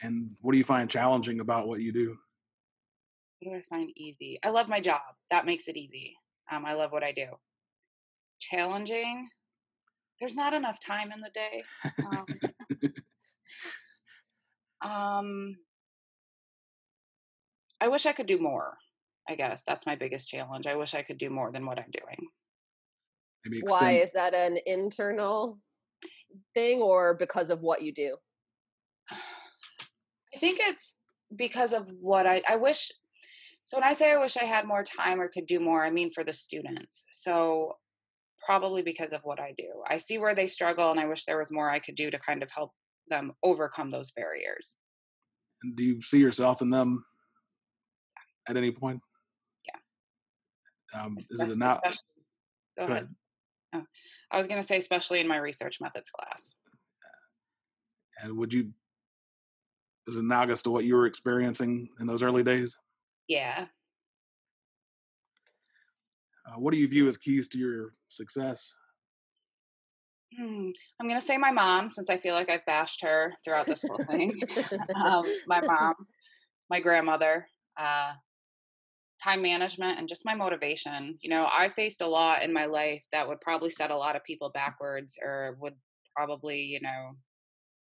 [0.03, 2.17] and what do you find challenging about what you do?
[3.41, 4.39] What do I find easy?
[4.43, 5.03] I love my job.
[5.31, 6.17] That makes it easy.
[6.51, 7.27] Um, I love what I do.
[8.39, 9.29] Challenging.
[10.23, 11.65] There's not enough time in the day.
[12.07, 12.27] Um,
[14.89, 15.57] um,
[17.81, 18.77] I wish I could do more.
[19.29, 20.69] I guess that's my biggest challenge.
[20.69, 22.29] I wish I could do more than what I'm doing.
[23.45, 25.59] Maybe Why is that an internal
[26.55, 28.15] thing or because of what you do?
[29.11, 30.95] I think it's
[31.35, 32.93] because of what I I wish
[33.65, 35.91] so when I say I wish I had more time or could do more, I
[35.91, 37.07] mean for the students.
[37.11, 37.77] So
[38.45, 39.69] probably because of what I do.
[39.87, 42.19] I see where they struggle and I wish there was more I could do to
[42.19, 42.73] kind of help
[43.09, 44.79] them overcome those barriers.
[45.77, 47.05] do you see yourself in them
[48.49, 49.01] at any point?
[49.67, 51.01] Yeah.
[51.03, 51.79] Um, is it not?
[51.85, 52.09] especially-
[52.79, 53.09] Go Go ahead.
[53.75, 53.85] Oh,
[54.31, 56.55] I was going to say especially in my research methods class.
[58.23, 58.71] And would you?
[60.07, 62.77] Is it analogous to what you were experiencing in those early days?
[63.29, 63.67] Yeah.
[66.53, 68.75] Uh, what do you view as keys to your success?
[70.39, 70.71] Hmm.
[70.99, 73.83] I'm going to say my mom since I feel like I've bashed her throughout this
[73.83, 74.41] whole thing.
[74.95, 75.95] um, my mom,
[76.71, 77.47] my grandmother,
[77.79, 78.13] uh,
[79.23, 81.19] time management, and just my motivation.
[81.21, 84.17] You know, I faced a lot in my life that would probably set a lot
[84.17, 85.75] of people backwards or would
[86.17, 87.13] probably, you know,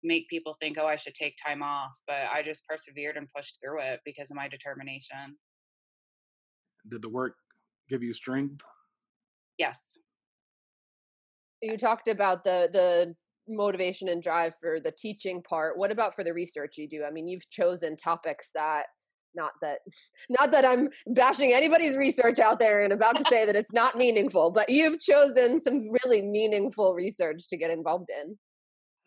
[0.03, 1.93] make people think, oh, I should take time off.
[2.07, 5.37] But I just persevered and pushed through it because of my determination.
[6.89, 7.35] Did the work
[7.89, 8.63] give you strength?
[9.59, 9.99] Yes.
[11.63, 13.15] you talked about the the
[13.49, 17.11] motivation and drive for the teaching part what about for the research you do i
[17.11, 18.85] mean you've chosen topics that
[19.35, 19.79] not that
[20.29, 23.97] not that i'm bashing anybody's research out there and about to say that it's not
[23.97, 28.37] meaningful but you've chosen some really meaningful research to get involved in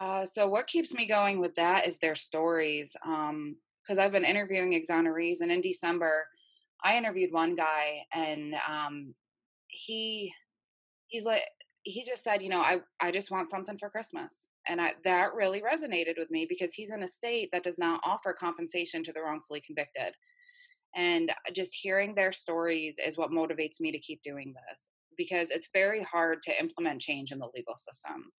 [0.02, 2.96] Uh, so what keeps me going with that is their stories.
[3.06, 6.26] Um, because I've been interviewing exonerees, and in December,
[6.84, 9.14] I interviewed one guy, and um,
[9.68, 10.34] he
[11.08, 11.44] he's like
[11.84, 15.34] he just said, you know, I I just want something for Christmas, and I, that
[15.34, 19.14] really resonated with me because he's in a state that does not offer compensation to
[19.14, 20.14] the wrongfully convicted,
[20.96, 25.70] and just hearing their stories is what motivates me to keep doing this because it's
[25.74, 28.32] very hard to implement change in the legal system.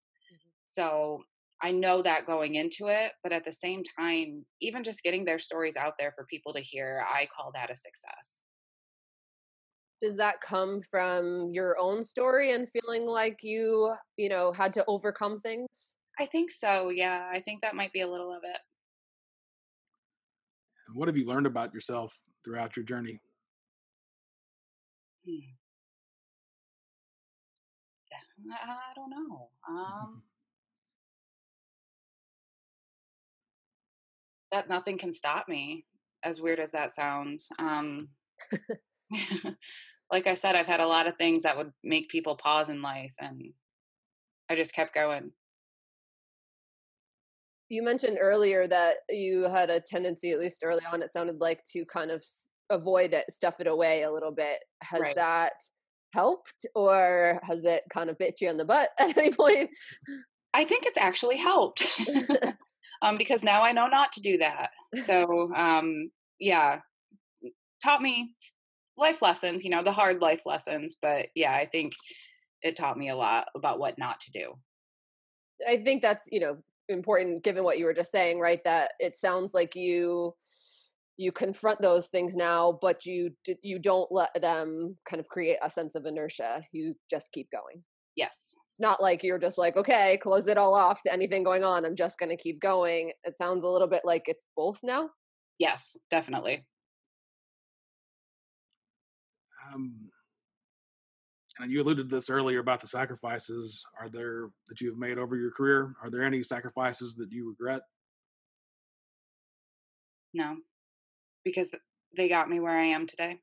[0.66, 1.22] So
[1.62, 5.38] I know that going into it, but at the same time, even just getting their
[5.38, 8.42] stories out there for people to hear, I call that a success.
[10.00, 14.84] does that come from your own story and feeling like you you know had to
[14.88, 16.90] overcome things I think so.
[16.90, 18.58] Yeah, I think that might be a little of it.
[20.94, 23.20] What have you learned about yourself throughout your journey?
[25.26, 25.56] Hmm.
[28.52, 29.48] I I don't know.
[29.68, 30.22] Um,
[34.52, 35.86] that nothing can stop me,
[36.22, 37.48] as weird as that sounds.
[37.58, 38.10] Um,
[40.10, 42.82] like I said, I've had a lot of things that would make people pause in
[42.82, 43.54] life, and
[44.48, 45.32] I just kept going.
[47.68, 51.64] you mentioned earlier that you had a tendency at least early on it sounded like
[51.64, 52.22] to kind of
[52.70, 55.14] avoid it stuff it away a little bit has Right.
[55.14, 55.54] that
[56.12, 59.70] helped or has it kind of bit you on the butt at any point
[60.54, 61.82] I think it's actually helped
[63.02, 64.70] um, because now I know not to do that.
[65.04, 66.78] So, um, yeah,
[67.82, 68.34] taught me
[68.96, 70.96] life lessons, you know, the hard life lessons.
[71.00, 71.92] But yeah, I think
[72.62, 74.54] it taught me a lot about what not to do.
[75.68, 76.56] I think that's, you know,
[76.88, 78.62] important given what you were just saying, right?
[78.64, 80.34] That it sounds like you
[81.18, 83.30] you confront those things now, but you
[83.62, 86.64] you don't let them kind of create a sense of inertia.
[86.72, 87.82] You just keep going.
[88.16, 88.56] Yes.
[88.68, 91.84] It's not like you're just like, okay, close it all off to anything going on.
[91.84, 93.12] I'm just going to keep going.
[93.24, 95.10] It sounds a little bit like it's both now.
[95.58, 96.64] Yes, definitely.
[99.74, 100.10] Um,
[101.58, 103.84] and you alluded to this earlier about the sacrifices.
[104.00, 105.94] Are there that you have made over your career?
[106.02, 107.82] Are there any sacrifices that you regret?
[110.34, 110.56] No,
[111.44, 111.68] because
[112.16, 113.40] they got me where I am today.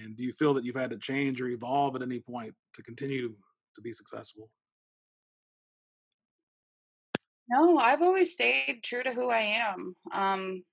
[0.00, 2.82] And do you feel that you've had to change or evolve at any point to
[2.82, 3.34] continue
[3.74, 4.48] to be successful?
[7.48, 9.96] No, I've always stayed true to who I am.
[10.12, 10.64] Um,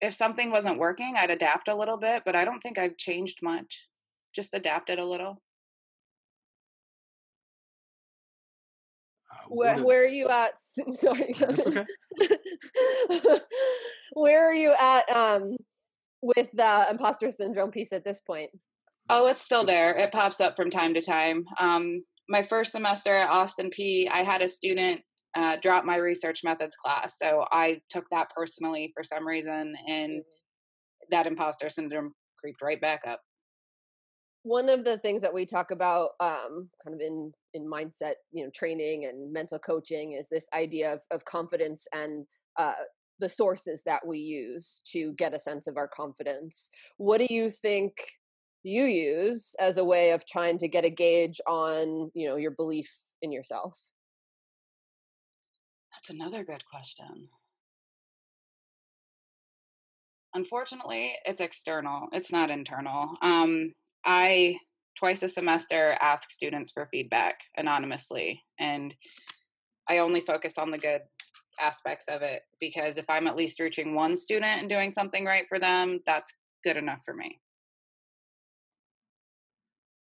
[0.00, 3.40] if something wasn't working, I'd adapt a little bit, but I don't think I've changed
[3.42, 3.88] much.
[4.34, 5.42] Just adapted a little.
[9.32, 10.58] Uh, Where, where are you at?
[10.94, 11.34] Sorry.
[11.38, 11.86] That's okay.
[14.12, 15.56] where are you at um,
[16.22, 18.50] with the imposter syndrome piece at this point?
[19.10, 19.94] Oh, it's still there.
[19.96, 21.44] It pops up from time to time.
[21.58, 25.00] Um, my first semester at Austin Peay, I had a student
[25.34, 27.16] uh, drop my research methods class.
[27.18, 30.22] So I took that personally for some reason, and
[31.10, 33.20] that imposter syndrome creeped right back up.
[34.42, 38.44] One of the things that we talk about, um, kind of in in mindset, you
[38.44, 42.26] know, training and mental coaching, is this idea of of confidence and
[42.58, 42.72] uh,
[43.20, 46.70] the sources that we use to get a sense of our confidence.
[46.96, 47.92] What do you think
[48.62, 52.52] you use as a way of trying to get a gauge on, you know, your
[52.52, 52.92] belief
[53.22, 53.78] in yourself?
[55.92, 57.28] That's another good question.
[60.34, 62.08] Unfortunately, it's external.
[62.12, 63.16] It's not internal.
[63.22, 63.72] Um,
[64.04, 64.56] I
[64.98, 68.94] twice a semester ask students for feedback anonymously, and
[69.88, 71.00] I only focus on the good
[71.60, 75.44] aspects of it because if I'm at least reaching one student and doing something right
[75.48, 76.32] for them, that's
[76.64, 77.38] good enough for me.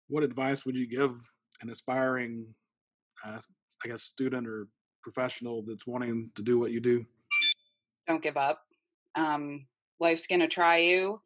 [0.08, 1.12] What advice would you give
[1.60, 2.46] an aspiring,
[3.26, 3.38] uh,
[3.84, 4.68] I guess, student or
[5.02, 7.04] professional that's wanting to do what you do?
[8.06, 8.62] Don't give up.
[9.14, 9.66] Um,
[10.00, 11.20] life's going to try you.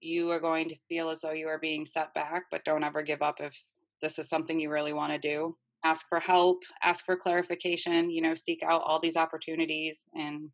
[0.00, 3.02] You are going to feel as though you are being set back, but don't ever
[3.02, 3.56] give up if
[4.02, 5.56] this is something you really want to do.
[5.84, 10.50] Ask for help, ask for clarification, you know, seek out all these opportunities and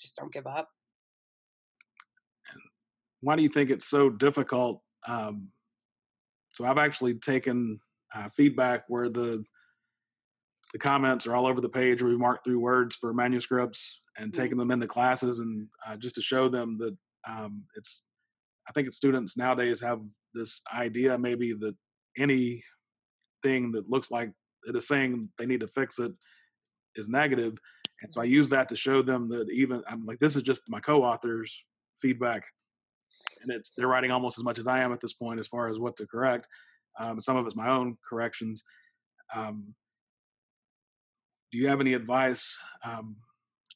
[0.00, 0.68] just don't give up.
[3.20, 4.82] Why do you think it's so difficult?
[5.06, 5.48] Um,
[6.52, 7.80] so I've actually taken
[8.14, 9.44] uh, feedback where the
[10.72, 14.32] the comments are all over the page where we mark through words for manuscripts and
[14.32, 16.96] taking them into classes and uh, just to show them that
[17.28, 18.02] um, it's
[18.68, 20.00] i think students nowadays have
[20.34, 21.74] this idea maybe that
[22.16, 22.62] anything
[23.72, 24.30] that looks like
[24.66, 26.12] it is saying they need to fix it
[26.96, 27.54] is negative
[28.02, 30.62] and so i use that to show them that even i'm like this is just
[30.68, 31.64] my co-authors
[32.00, 32.44] feedback
[33.42, 35.68] and it's they're writing almost as much as i am at this point as far
[35.68, 36.46] as what to correct
[37.00, 38.64] um, some of it's my own corrections
[39.34, 39.74] um,
[41.50, 43.16] do you have any advice um,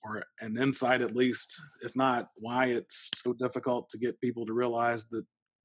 [0.02, 4.52] or an insight at least if not why it's so difficult to get people to
[4.52, 5.24] realize that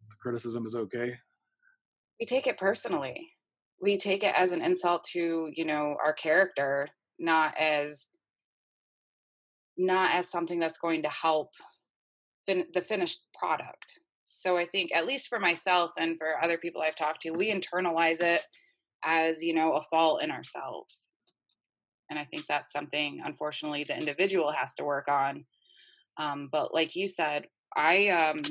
[0.10, 1.16] the criticism is okay?
[2.20, 3.30] We take it personally
[3.82, 6.88] we take it as an insult to you know our character
[7.20, 8.08] not as
[9.78, 11.50] not as something that's going to help
[12.46, 14.00] fin- the finished product.
[14.30, 17.52] So i think at least for myself and for other people i've talked to we
[17.52, 18.42] internalize it
[19.04, 21.10] as you know a fault in ourselves.
[22.10, 25.46] And i think that's something unfortunately the individual has to work on.
[26.18, 28.42] Um, but like you said i um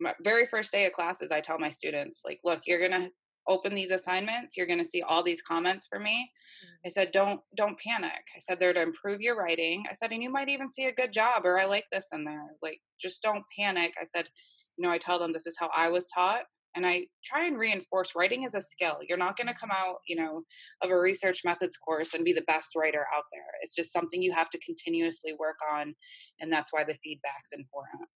[0.00, 3.08] my very first day of classes i tell my students like look you're gonna
[3.48, 6.30] open these assignments you're gonna see all these comments for me.
[6.64, 6.86] Mm-hmm.
[6.86, 8.22] i said don't don't panic.
[8.36, 9.84] I said they're to improve your writing.
[9.90, 12.24] I said and you might even see a good job or i like this in
[12.24, 12.46] there.
[12.62, 13.94] Like just don't panic.
[14.00, 14.28] I said
[14.76, 16.42] you know i tell them this is how i was taught
[16.76, 18.98] and i try and reinforce writing is a skill.
[19.08, 20.42] You're not going to come out you know
[20.82, 23.50] of a research methods course and be the best writer out there.
[23.62, 25.94] It's just something you have to continuously work on
[26.40, 28.08] and that's why the feedback's important.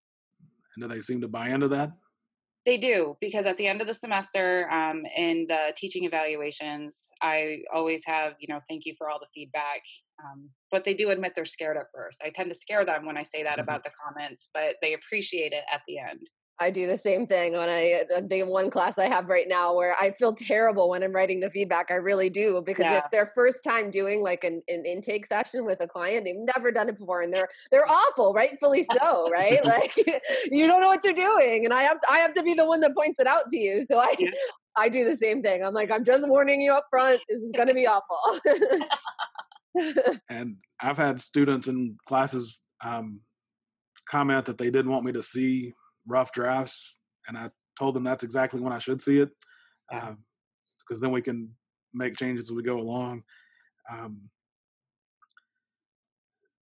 [0.76, 1.90] And do they seem to buy into that
[2.64, 7.58] they do because at the end of the semester um, in the teaching evaluations i
[7.74, 9.82] always have you know thank you for all the feedback
[10.24, 13.16] um, but they do admit they're scared at first i tend to scare them when
[13.16, 13.60] i say that mm-hmm.
[13.60, 16.28] about the comments but they appreciate it at the end
[16.60, 19.96] I do the same thing when I the one class I have right now where
[19.98, 21.86] I feel terrible when I'm writing the feedback.
[21.90, 22.98] I really do because yeah.
[22.98, 26.24] it's their first time doing like an, an intake session with a client.
[26.24, 29.64] They've never done it before, and they're they're awful, rightfully so, right?
[29.64, 29.96] like
[30.50, 32.66] you don't know what you're doing, and I have to, I have to be the
[32.66, 33.84] one that points it out to you.
[33.84, 34.14] So I
[34.76, 35.64] I do the same thing.
[35.64, 37.20] I'm like, I'm just warning you up front.
[37.28, 38.40] This is going to be awful.
[40.28, 43.20] and I've had students in classes um,
[44.08, 45.74] comment that they didn't want me to see
[46.06, 46.96] rough drafts,
[47.28, 49.30] and I told them that's exactly when I should see it,
[49.90, 51.50] because uh, then we can
[51.94, 53.22] make changes as we go along.
[53.90, 54.30] Um,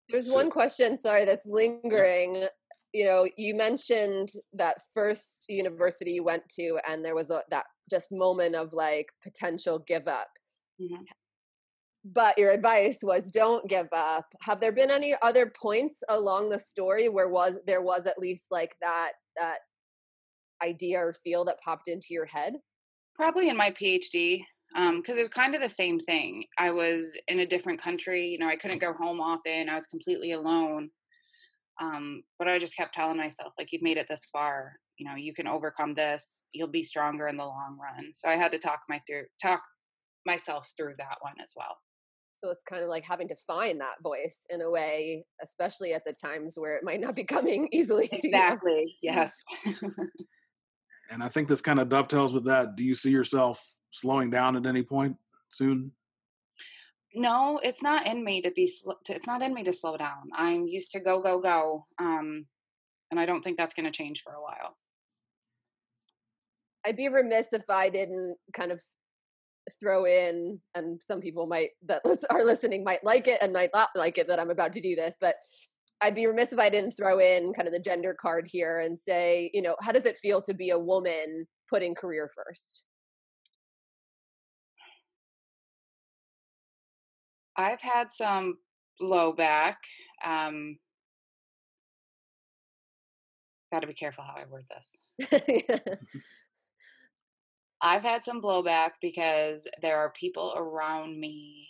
[0.09, 2.47] There's so, one question, sorry, that's lingering.
[2.93, 7.67] You know, you mentioned that first university you went to, and there was a, that
[7.89, 10.29] just moment of like potential give up.
[10.81, 11.03] Mm-hmm.
[12.05, 14.25] But your advice was don't give up.
[14.41, 18.47] Have there been any other points along the story where was there was at least
[18.51, 19.59] like that that
[20.63, 22.55] idea or feel that popped into your head?
[23.15, 26.45] Probably in my PhD because um, it was kind of the same thing.
[26.59, 29.69] I was in a different country, you know, I couldn't go home often.
[29.69, 30.91] I was completely alone.
[31.81, 34.75] Um, but I just kept telling myself, like, you've made it this far.
[34.99, 36.47] You know, you can overcome this.
[36.53, 38.13] You'll be stronger in the long run.
[38.13, 39.63] So I had to talk my through talk
[40.27, 41.79] myself through that one as well.
[42.43, 46.05] So it's kind of like having to find that voice in a way, especially at
[46.07, 48.09] the times where it might not be coming easily.
[48.11, 48.97] Exactly.
[49.03, 49.43] yes.
[51.11, 52.77] and I think this kind of dovetails with that.
[52.77, 55.17] Do you see yourself slowing down at any point
[55.51, 55.93] soon?
[57.15, 58.67] No, it's not in me to be.
[58.67, 60.31] Sl- to, it's not in me to slow down.
[60.35, 62.47] I'm used to go, go, go, um,
[63.11, 64.77] and I don't think that's going to change for a while.
[66.87, 68.81] I'd be remiss if I didn't kind of
[69.79, 73.91] throw in, and some people might that are listening might like it and might not
[73.95, 75.37] like it that I'm about to do this, but
[76.01, 78.99] I'd be remiss if I didn't throw in kind of the gender card here and
[78.99, 82.85] say, you know, how does it feel to be a woman putting career first?
[87.57, 88.57] I've had some
[89.01, 89.77] blowback.
[90.25, 90.79] Um,
[93.73, 95.99] Got to be careful how I word this.
[97.83, 101.69] I've had some blowback because there are people around me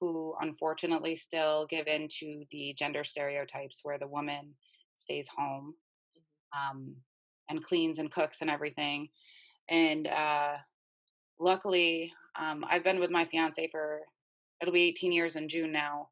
[0.00, 4.54] who unfortunately still give in to the gender stereotypes where the woman
[4.94, 5.74] stays home
[6.56, 6.94] um,
[7.48, 9.08] and cleans and cooks and everything.
[9.68, 10.54] And uh,
[11.40, 14.00] luckily, um, I've been with my fiance for
[14.60, 16.08] it'll be 18 years in June now.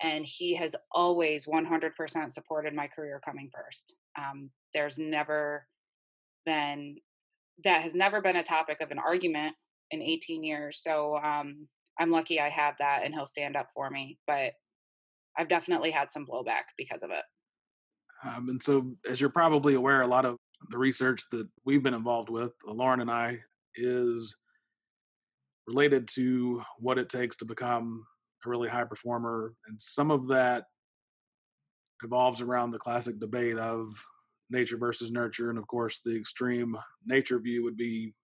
[0.00, 3.96] And he has always 100% supported my career coming first.
[4.16, 5.66] Um, there's never
[6.46, 6.96] been,
[7.64, 9.54] that has never been a topic of an argument
[9.90, 10.80] in 18 years.
[10.82, 11.66] So um,
[11.98, 14.18] I'm lucky I have that and he'll stand up for me.
[14.26, 14.52] But
[15.36, 17.24] I've definitely had some blowback because of it.
[18.24, 20.36] Um, and so, as you're probably aware, a lot of
[20.70, 23.38] the research that we've been involved with, Lauren and I,
[23.76, 24.36] is
[25.68, 28.04] related to what it takes to become
[28.44, 29.54] a really high performer.
[29.68, 30.64] And some of that
[32.02, 33.92] evolves around the classic debate of
[34.50, 35.50] nature versus nurture.
[35.50, 38.14] And of course, the extreme nature view would be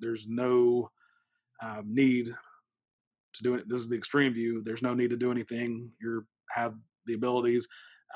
[0.00, 0.90] there's no
[1.62, 2.34] um, need
[3.34, 3.68] to do it.
[3.68, 4.62] This is the extreme view.
[4.64, 5.90] There's no need to do anything.
[6.00, 6.74] You have
[7.06, 7.66] the abilities.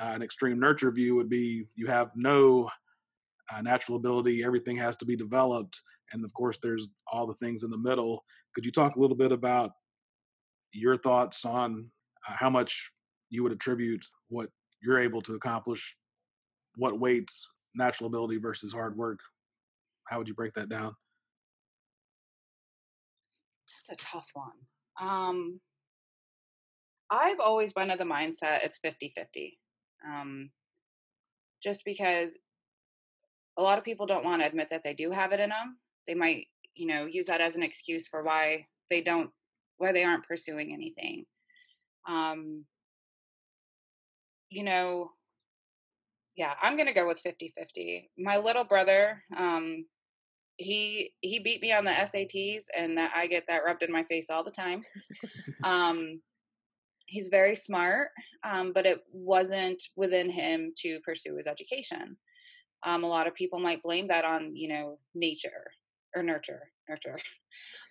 [0.00, 2.68] Uh, an extreme nurture view would be you have no
[3.52, 4.42] uh, natural ability.
[4.42, 5.80] Everything has to be developed.
[6.12, 8.24] And of course, there's all the things in the middle.
[8.54, 9.72] Could you talk a little bit about
[10.72, 11.90] your thoughts on
[12.28, 12.90] uh, how much
[13.30, 14.48] you would attribute what
[14.82, 15.96] you're able to accomplish?
[16.76, 19.20] What weights natural ability versus hard work?
[20.04, 20.94] How would you break that down?
[23.88, 24.50] That's a tough one.
[25.00, 25.60] Um,
[27.10, 29.58] I've always been of the mindset it's 50 50.
[30.06, 30.50] Um,
[31.62, 32.30] just because
[33.56, 35.78] a lot of people don't want to admit that they do have it in them.
[36.06, 39.30] They might you know use that as an excuse for why they don't
[39.78, 41.24] why they aren't pursuing anything
[42.08, 42.64] um
[44.50, 45.10] you know
[46.36, 49.84] yeah i'm gonna go with 50 50 my little brother um
[50.56, 54.04] he he beat me on the sats and that i get that rubbed in my
[54.04, 54.82] face all the time
[55.64, 56.20] um
[57.06, 58.08] he's very smart
[58.44, 62.16] um but it wasn't within him to pursue his education
[62.84, 65.70] um, a lot of people might blame that on you know nature
[66.14, 67.18] or nurture, nurture.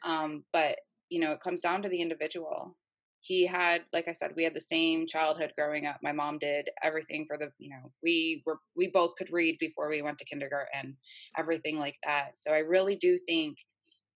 [0.03, 0.77] Um, but
[1.09, 2.75] you know, it comes down to the individual.
[3.21, 5.97] He had, like I said, we had the same childhood growing up.
[6.01, 9.89] My mom did everything for the, you know, we were we both could read before
[9.89, 10.97] we went to kindergarten,
[11.37, 12.31] everything like that.
[12.33, 13.57] So I really do think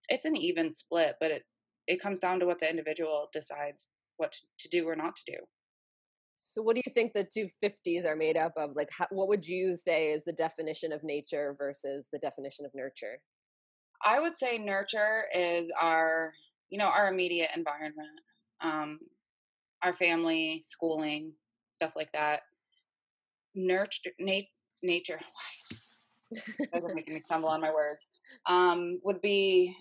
[0.10, 1.44] it's an even split, but it
[1.88, 5.38] it comes down to what the individual decides what to do or not to do.
[6.36, 8.72] So, what do you think the two fifties are made up of?
[8.76, 12.72] Like, how, what would you say is the definition of nature versus the definition of
[12.76, 13.20] nurture?
[14.04, 16.34] I would say nurture is our,
[16.70, 18.20] you know, our immediate environment,
[18.62, 19.00] um,
[19.84, 21.34] our family, schooling,
[21.72, 22.42] stuff like that.
[23.54, 24.48] Nurture, nat-
[24.84, 25.20] nature.
[26.74, 28.06] Doesn't make me stumble on my words.
[28.48, 29.76] Um, would be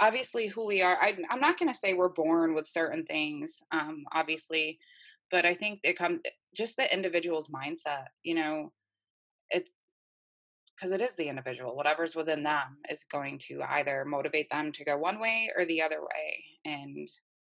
[0.00, 0.96] obviously who we are.
[1.00, 4.78] I, I'm not going to say we're born with certain things, um, obviously,
[5.30, 6.20] but I think it comes
[6.54, 8.06] just the individual's mindset.
[8.22, 8.72] You know,
[9.50, 9.70] it's
[10.76, 11.76] because it is the individual.
[11.76, 15.82] Whatever's within them is going to either motivate them to go one way or the
[15.82, 17.08] other way, and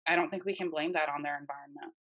[0.08, 1.94] I don't think we can blame that on their environment.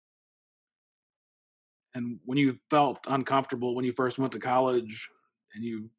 [1.95, 5.09] And when you felt uncomfortable when you first went to college,
[5.55, 5.89] and you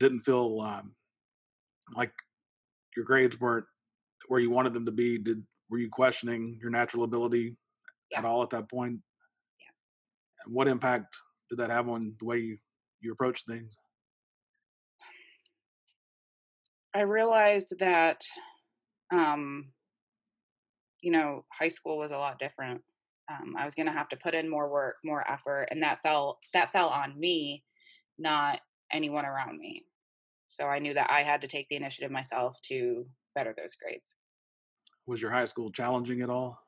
[0.00, 0.94] didn't feel um,
[1.94, 2.12] like
[2.96, 3.66] your grades weren't
[4.28, 7.56] where you wanted them to be, did were you questioning your natural ability
[8.10, 8.18] yeah.
[8.18, 8.98] at all at that point?
[9.58, 10.44] Yeah.
[10.44, 11.16] And what impact
[11.48, 12.58] did that have on the way you,
[13.00, 13.76] you approach things?
[16.94, 18.22] I realized that,
[19.10, 19.68] um,
[21.02, 22.80] you know, high school was a lot different.
[23.30, 26.00] Um, I was going to have to put in more work, more effort, and that
[26.02, 27.64] fell that fell on me,
[28.18, 28.60] not
[28.92, 29.84] anyone around me.
[30.46, 34.14] So I knew that I had to take the initiative myself to better those grades.
[35.06, 36.58] Was your high school challenging at all?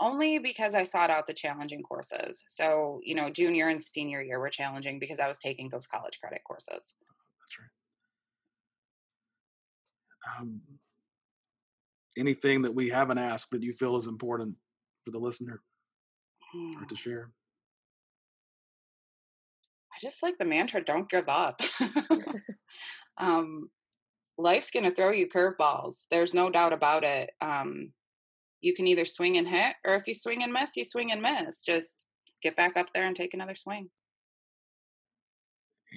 [0.00, 2.44] Only because I sought out the challenging courses.
[2.46, 6.20] So, you know, junior and senior year were challenging because I was taking those college
[6.20, 6.68] credit courses.
[6.68, 7.77] That's right.
[10.36, 10.60] Um,
[12.16, 14.56] anything that we haven't asked that you feel is important
[15.04, 15.60] for the listener
[16.80, 17.30] or to share?
[19.92, 21.60] I just like the mantra don't give up.
[23.18, 23.68] um,
[24.36, 26.04] life's going to throw you curveballs.
[26.10, 27.30] There's no doubt about it.
[27.40, 27.92] Um,
[28.60, 31.22] you can either swing and hit, or if you swing and miss, you swing and
[31.22, 31.62] miss.
[31.62, 32.04] Just
[32.42, 33.88] get back up there and take another swing.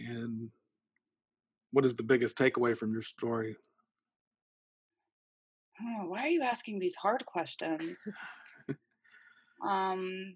[0.08, 0.50] And
[1.72, 3.56] what is the biggest takeaway from your story?
[5.84, 7.98] Oh, why are you asking these hard questions?
[9.68, 10.36] um,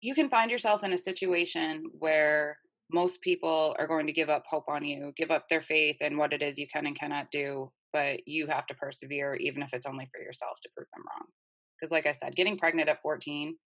[0.00, 2.58] you can find yourself in a situation where
[2.92, 6.16] most people are going to give up hope on you, give up their faith in
[6.16, 9.72] what it is you can and cannot do, but you have to persevere, even if
[9.72, 11.26] it's only for yourself to prove them wrong.
[11.78, 13.56] Because, like I said, getting pregnant at 14,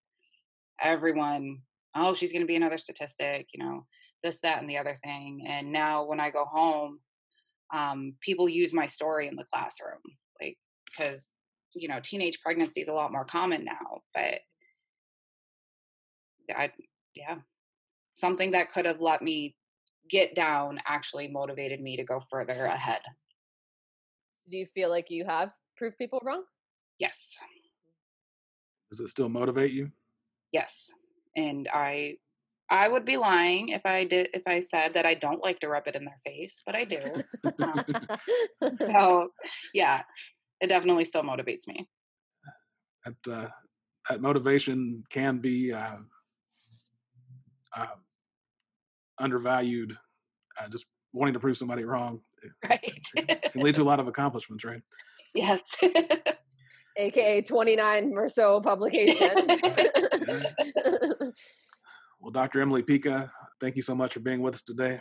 [0.83, 1.59] everyone,
[1.97, 3.87] oh, she's going to be another statistic, you know,
[4.23, 5.45] this, that, and the other thing.
[5.49, 7.01] And now when I go home,
[7.73, 10.01] um, people use my story in the classroom,
[10.41, 11.31] like, because,
[11.75, 14.41] you know, teenage pregnancy is a lot more common now, but
[16.55, 16.71] I
[17.15, 17.37] yeah,
[18.15, 19.57] something that could have let me
[20.11, 23.01] get down actually motivated me to go further ahead.
[24.33, 26.43] So do you feel like you have proved people wrong?
[26.99, 27.39] Yes.
[28.91, 29.91] Does it still motivate you?
[30.53, 30.93] Yes.
[31.37, 32.19] And I
[32.75, 35.69] I would be lying if I did if I said that I don't like to
[35.69, 36.99] rub it in their face, but I do.
[37.63, 37.85] um,
[38.87, 39.29] so
[39.73, 40.03] yeah,
[40.61, 41.89] it definitely still motivates me.
[43.05, 43.49] That uh,
[44.11, 45.99] that motivation can be uh,
[47.77, 47.87] uh,
[49.21, 49.97] undervalued,
[50.61, 52.21] uh, just wanting to prove somebody wrong.
[52.69, 53.01] Right.
[53.15, 54.83] can lead to a lot of accomplishments, right?
[55.35, 55.63] Yes.
[56.99, 59.49] AKA 29 or so publications.
[62.25, 62.63] Well, Dr.
[62.63, 64.99] Emily Pica, thank you so much for being with us today.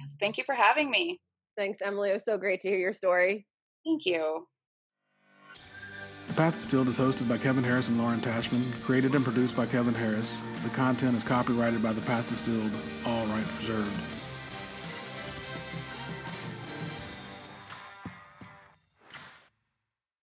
[0.00, 1.20] Yes, thank you for having me.
[1.56, 2.10] Thanks, Emily.
[2.10, 3.46] It was so great to hear your story.
[3.84, 4.48] Thank you.
[6.26, 9.66] The Path Distilled is hosted by Kevin Harris and Lauren Tashman, created and produced by
[9.66, 10.40] Kevin Harris.
[10.64, 12.72] The content is copyrighted by The Path Distilled,
[13.06, 14.21] all rights reserved.